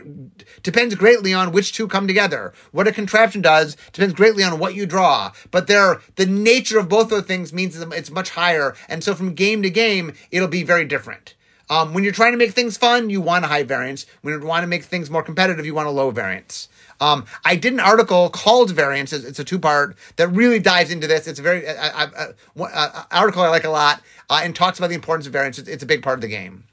depends 0.63 0.95
greatly 0.95 1.33
on 1.33 1.51
which 1.51 1.73
two 1.73 1.87
come 1.87 2.07
together 2.07 2.53
what 2.71 2.87
a 2.87 2.91
contraption 2.91 3.41
does 3.41 3.75
depends 3.91 4.13
greatly 4.13 4.43
on 4.43 4.59
what 4.59 4.75
you 4.75 4.85
draw 4.85 5.31
but 5.51 5.67
they're 5.67 5.99
the 6.15 6.25
nature 6.25 6.79
of 6.79 6.89
both 6.89 7.09
those 7.09 7.23
things 7.23 7.53
means 7.53 7.79
it's 7.79 8.11
much 8.11 8.31
higher 8.31 8.75
and 8.87 9.03
so 9.03 9.13
from 9.13 9.33
game 9.33 9.61
to 9.61 9.69
game 9.69 10.13
it'll 10.31 10.47
be 10.47 10.63
very 10.63 10.85
different 10.85 11.35
um, 11.69 11.93
when 11.93 12.03
you're 12.03 12.11
trying 12.11 12.33
to 12.33 12.37
make 12.37 12.51
things 12.51 12.77
fun 12.77 13.09
you 13.09 13.21
want 13.21 13.45
a 13.45 13.47
high 13.47 13.63
variance 13.63 14.05
when 14.21 14.33
you 14.33 14.45
want 14.45 14.63
to 14.63 14.67
make 14.67 14.83
things 14.83 15.09
more 15.09 15.23
competitive 15.23 15.65
you 15.65 15.75
want 15.75 15.87
a 15.87 15.91
low 15.91 16.11
variance 16.11 16.69
um, 17.01 17.25
I 17.43 17.55
did 17.55 17.73
an 17.73 17.79
article 17.79 18.29
called 18.29 18.69
Variance. 18.71 19.11
It's 19.11 19.39
a 19.39 19.43
two 19.43 19.57
part 19.57 19.97
that 20.17 20.27
really 20.27 20.59
dives 20.59 20.91
into 20.91 21.07
this. 21.07 21.27
It's 21.27 21.39
a 21.39 21.41
very 21.41 21.67
article 21.67 23.41
I 23.41 23.49
like 23.49 23.63
a 23.63 23.69
lot 23.69 24.03
uh, 24.29 24.41
and 24.43 24.55
talks 24.55 24.77
about 24.77 24.89
the 24.89 24.95
importance 24.95 25.25
of 25.25 25.33
variance. 25.33 25.57
It's, 25.57 25.67
it's, 25.67 25.81
a 25.81 25.87
big 25.87 26.03
part 26.03 26.19
of 26.19 26.21
the 26.21 26.27
game. 26.27 26.65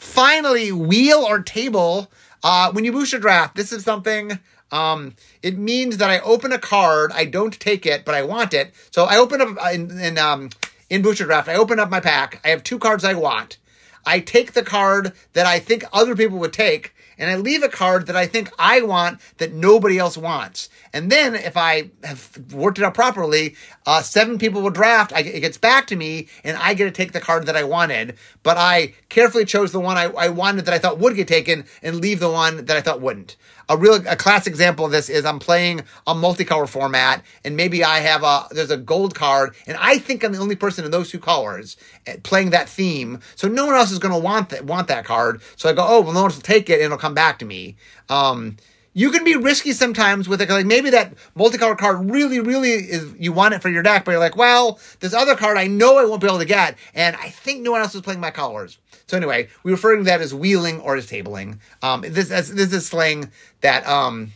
Finally, 0.00 0.72
wheel 0.72 1.18
or 1.18 1.40
table. 1.42 2.10
Uh, 2.42 2.72
when 2.72 2.84
you 2.86 2.92
boost 2.92 3.12
your 3.12 3.20
draft, 3.20 3.54
this 3.54 3.70
is 3.72 3.84
something 3.84 4.38
Um, 4.72 5.16
it 5.42 5.58
means 5.58 5.96
that 5.96 6.10
I 6.10 6.20
open 6.20 6.52
a 6.52 6.58
card, 6.58 7.10
I 7.12 7.24
don't 7.24 7.58
take 7.58 7.84
it, 7.86 8.04
but 8.04 8.14
I 8.14 8.22
want 8.22 8.54
it. 8.54 8.72
So 8.92 9.04
I 9.04 9.16
open 9.16 9.40
up 9.40 9.56
uh, 9.60 9.70
in, 9.72 9.90
in 9.98 10.16
um 10.16 10.50
in 10.88 11.02
Booster 11.02 11.26
Draft, 11.26 11.48
I 11.48 11.56
open 11.56 11.80
up 11.80 11.90
my 11.90 12.00
pack. 12.00 12.40
I 12.44 12.48
have 12.50 12.62
two 12.62 12.78
cards 12.78 13.04
I 13.04 13.14
want. 13.14 13.58
I 14.06 14.20
take 14.20 14.52
the 14.52 14.62
card 14.62 15.12
that 15.32 15.44
I 15.44 15.58
think 15.58 15.84
other 15.92 16.14
people 16.14 16.38
would 16.38 16.52
take, 16.52 16.94
and 17.20 17.30
I 17.30 17.36
leave 17.36 17.62
a 17.62 17.68
card 17.68 18.06
that 18.06 18.16
I 18.16 18.26
think 18.26 18.50
I 18.58 18.80
want 18.80 19.20
that 19.36 19.52
nobody 19.52 19.98
else 19.98 20.16
wants. 20.16 20.70
And 20.92 21.12
then 21.12 21.34
if 21.34 21.56
I 21.56 21.90
have 22.02 22.52
worked 22.52 22.78
it 22.78 22.84
out 22.84 22.94
properly, 22.94 23.54
uh, 23.86 24.02
seven 24.02 24.38
people 24.38 24.62
will 24.62 24.70
draft. 24.70 25.12
I, 25.12 25.20
it 25.20 25.40
gets 25.40 25.58
back 25.58 25.86
to 25.88 25.96
me, 25.96 26.28
and 26.42 26.56
I 26.56 26.74
get 26.74 26.86
to 26.86 26.90
take 26.90 27.12
the 27.12 27.20
card 27.20 27.46
that 27.46 27.56
I 27.56 27.62
wanted. 27.62 28.16
But 28.42 28.56
I 28.56 28.94
carefully 29.10 29.44
chose 29.44 29.70
the 29.70 29.80
one 29.80 29.98
I, 29.98 30.04
I 30.04 30.30
wanted 30.30 30.64
that 30.64 30.74
I 30.74 30.78
thought 30.78 30.98
would 30.98 31.14
get 31.14 31.28
taken, 31.28 31.66
and 31.82 32.00
leave 32.00 32.20
the 32.20 32.30
one 32.30 32.64
that 32.64 32.76
I 32.76 32.80
thought 32.80 33.02
wouldn't. 33.02 33.36
A 33.70 33.76
real 33.76 34.02
a 34.08 34.16
classic 34.16 34.50
example 34.50 34.84
of 34.84 34.90
this 34.90 35.08
is 35.08 35.24
I'm 35.24 35.38
playing 35.38 35.82
a 36.04 36.12
multicolor 36.12 36.68
format, 36.68 37.22
and 37.44 37.56
maybe 37.56 37.84
I 37.84 38.00
have 38.00 38.24
a 38.24 38.46
there's 38.50 38.72
a 38.72 38.76
gold 38.76 39.14
card, 39.14 39.54
and 39.68 39.76
I 39.80 39.96
think 39.98 40.24
I'm 40.24 40.32
the 40.32 40.38
only 40.38 40.56
person 40.56 40.84
in 40.84 40.90
those 40.90 41.08
two 41.08 41.20
colors 41.20 41.76
eh, 42.06 42.16
playing 42.24 42.50
that 42.50 42.68
theme. 42.68 43.20
So 43.36 43.46
no 43.46 43.66
one 43.66 43.76
else 43.76 43.92
is 43.92 44.00
going 44.00 44.12
to 44.12 44.18
want 44.18 44.48
that 44.48 44.64
want 44.64 44.88
that 44.88 45.04
card. 45.04 45.40
So 45.54 45.68
I 45.68 45.72
go, 45.72 45.86
oh 45.86 46.00
well, 46.00 46.12
no 46.12 46.22
one 46.22 46.32
will 46.32 46.40
take 46.42 46.68
it, 46.68 46.74
and 46.74 46.82
it'll 46.82 46.98
come 46.98 47.14
back 47.14 47.38
to 47.38 47.44
me. 47.44 47.76
Um, 48.08 48.56
you 48.92 49.10
can 49.10 49.24
be 49.24 49.36
risky 49.36 49.72
sometimes 49.72 50.28
with 50.28 50.40
it. 50.40 50.50
Like 50.50 50.66
maybe 50.66 50.90
that 50.90 51.14
multicolor 51.36 51.78
card 51.78 52.10
really, 52.10 52.40
really 52.40 52.70
is 52.70 53.14
you 53.18 53.32
want 53.32 53.54
it 53.54 53.62
for 53.62 53.68
your 53.68 53.82
deck, 53.82 54.04
but 54.04 54.12
you're 54.12 54.20
like, 54.20 54.36
well, 54.36 54.78
this 55.00 55.14
other 55.14 55.36
card 55.36 55.56
I 55.56 55.66
know 55.66 55.98
I 55.98 56.04
won't 56.04 56.20
be 56.20 56.26
able 56.26 56.38
to 56.38 56.44
get, 56.44 56.76
and 56.94 57.16
I 57.16 57.28
think 57.28 57.62
no 57.62 57.70
one 57.70 57.80
else 57.80 57.94
is 57.94 58.00
playing 58.00 58.20
my 58.20 58.30
colors. 58.30 58.78
So 59.06 59.16
anyway, 59.16 59.48
we 59.62 59.72
refer 59.72 59.96
to 59.96 60.04
that 60.04 60.20
as 60.20 60.34
wheeling 60.34 60.80
or 60.80 60.96
as 60.96 61.06
tabling. 61.06 61.58
Um, 61.82 62.02
this, 62.02 62.30
as, 62.30 62.54
this 62.54 62.72
is 62.72 62.86
slang 62.86 63.30
that 63.60 63.86
um, 63.86 64.32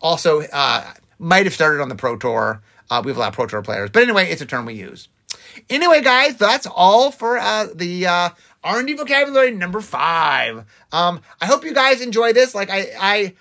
also 0.00 0.42
uh, 0.42 0.92
might 1.18 1.44
have 1.46 1.54
started 1.54 1.80
on 1.80 1.88
the 1.88 1.96
Pro 1.96 2.16
Tour. 2.16 2.62
Uh, 2.90 3.02
we 3.04 3.10
have 3.10 3.16
a 3.16 3.20
lot 3.20 3.28
of 3.28 3.34
Pro 3.34 3.46
Tour 3.46 3.62
players, 3.62 3.90
but 3.90 4.02
anyway, 4.02 4.30
it's 4.30 4.42
a 4.42 4.46
term 4.46 4.66
we 4.66 4.74
use. 4.74 5.08
Anyway, 5.70 6.02
guys, 6.02 6.36
that's 6.36 6.66
all 6.66 7.10
for 7.10 7.38
uh, 7.38 7.66
the 7.74 8.06
uh, 8.06 8.30
R&D 8.64 8.94
vocabulary 8.94 9.50
number 9.50 9.80
five. 9.80 10.64
Um, 10.92 11.20
I 11.40 11.46
hope 11.46 11.64
you 11.64 11.74
guys 11.74 12.00
enjoy 12.00 12.32
this. 12.32 12.54
Like 12.54 12.70
I, 12.70 12.90
I, 12.98 13.34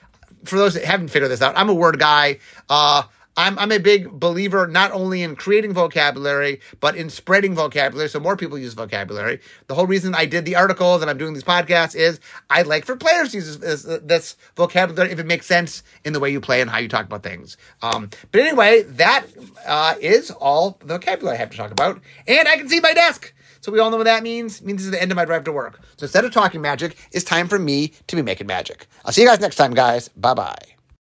for 0.44 0.58
those 0.58 0.74
that 0.74 0.84
haven't 0.84 1.10
figured 1.10 1.32
this 1.32 1.42
out, 1.42 1.56
I'm 1.58 1.70
a 1.70 1.74
word 1.74 2.00
guy. 2.00 2.40
Uh, 2.70 3.04
I'm, 3.38 3.58
I'm 3.58 3.72
a 3.72 3.78
big 3.78 4.12
believer 4.12 4.68
not 4.68 4.92
only 4.92 5.24
in 5.24 5.36
creating 5.36 5.74
vocabulary, 5.74 6.60
but 6.82 6.96
in 6.96 7.10
spreading 7.10 7.56
vocabulary 7.56 8.10
so 8.10 8.20
more 8.20 8.36
people 8.36 8.58
use 8.58 8.74
vocabulary. 8.74 9.40
The 9.68 9.76
whole 9.76 9.88
reason 9.88 10.14
I 10.14 10.26
did 10.26 10.44
the 10.44 10.58
article 10.58 11.00
that 11.00 11.08
I'm 11.08 11.18
doing 11.18 11.34
these 11.34 11.44
podcasts 11.44 11.96
is 11.96 12.20
I'd 12.50 12.68
like 12.68 12.86
for 12.86 12.98
players 12.98 13.32
to 13.32 13.38
use 13.38 13.58
this, 13.58 13.84
this, 13.84 14.00
this 14.04 14.36
vocabulary 14.58 15.12
if 15.12 15.20
it 15.20 15.26
makes 15.26 15.46
sense 15.46 15.82
in 16.04 16.12
the 16.12 16.20
way 16.20 16.30
you 16.30 16.42
play 16.42 16.60
and 16.60 16.70
how 16.70 16.80
you 16.80 16.90
talk 16.90 17.06
about 17.06 17.24
things. 17.24 17.56
Um, 17.82 18.10
but 18.32 18.42
anyway, 18.42 18.84
that 18.84 19.26
uh, 19.66 19.96
is 20.02 20.30
all 20.32 20.78
the 20.80 20.86
vocabulary 20.86 21.38
I 21.38 21.40
have 21.40 21.52
to 21.52 21.58
talk 21.58 21.72
about. 21.72 22.02
And 22.28 22.48
I 22.48 22.58
can 22.58 22.68
see 22.68 22.82
my 22.82 22.94
desk. 22.94 23.34
So 23.62 23.72
we 23.72 23.80
all 23.80 23.92
know 23.92 23.98
what 23.98 24.06
that 24.06 24.24
means. 24.24 24.60
It 24.60 24.66
means 24.66 24.80
this 24.80 24.86
is 24.86 24.92
the 24.92 25.02
end 25.02 25.12
of 25.12 25.16
my 25.16 25.26
drive 25.26 25.44
to 25.46 25.52
work. 25.52 25.80
So 25.98 26.04
instead 26.06 26.26
of 26.26 26.34
talking 26.34 26.62
magic, 26.62 26.98
it's 27.12 27.24
time 27.24 27.48
for 27.48 27.60
me 27.60 27.94
to 28.08 28.16
be 28.16 28.22
making 28.22 28.48
magic. 28.48 28.88
I'll 29.06 29.12
see 29.12 29.22
you 29.22 29.28
guys 29.28 29.40
next 29.40 29.56
time, 29.56 29.74
guys. 29.74 30.10
Bye 30.10 30.34
bye. 30.34 30.81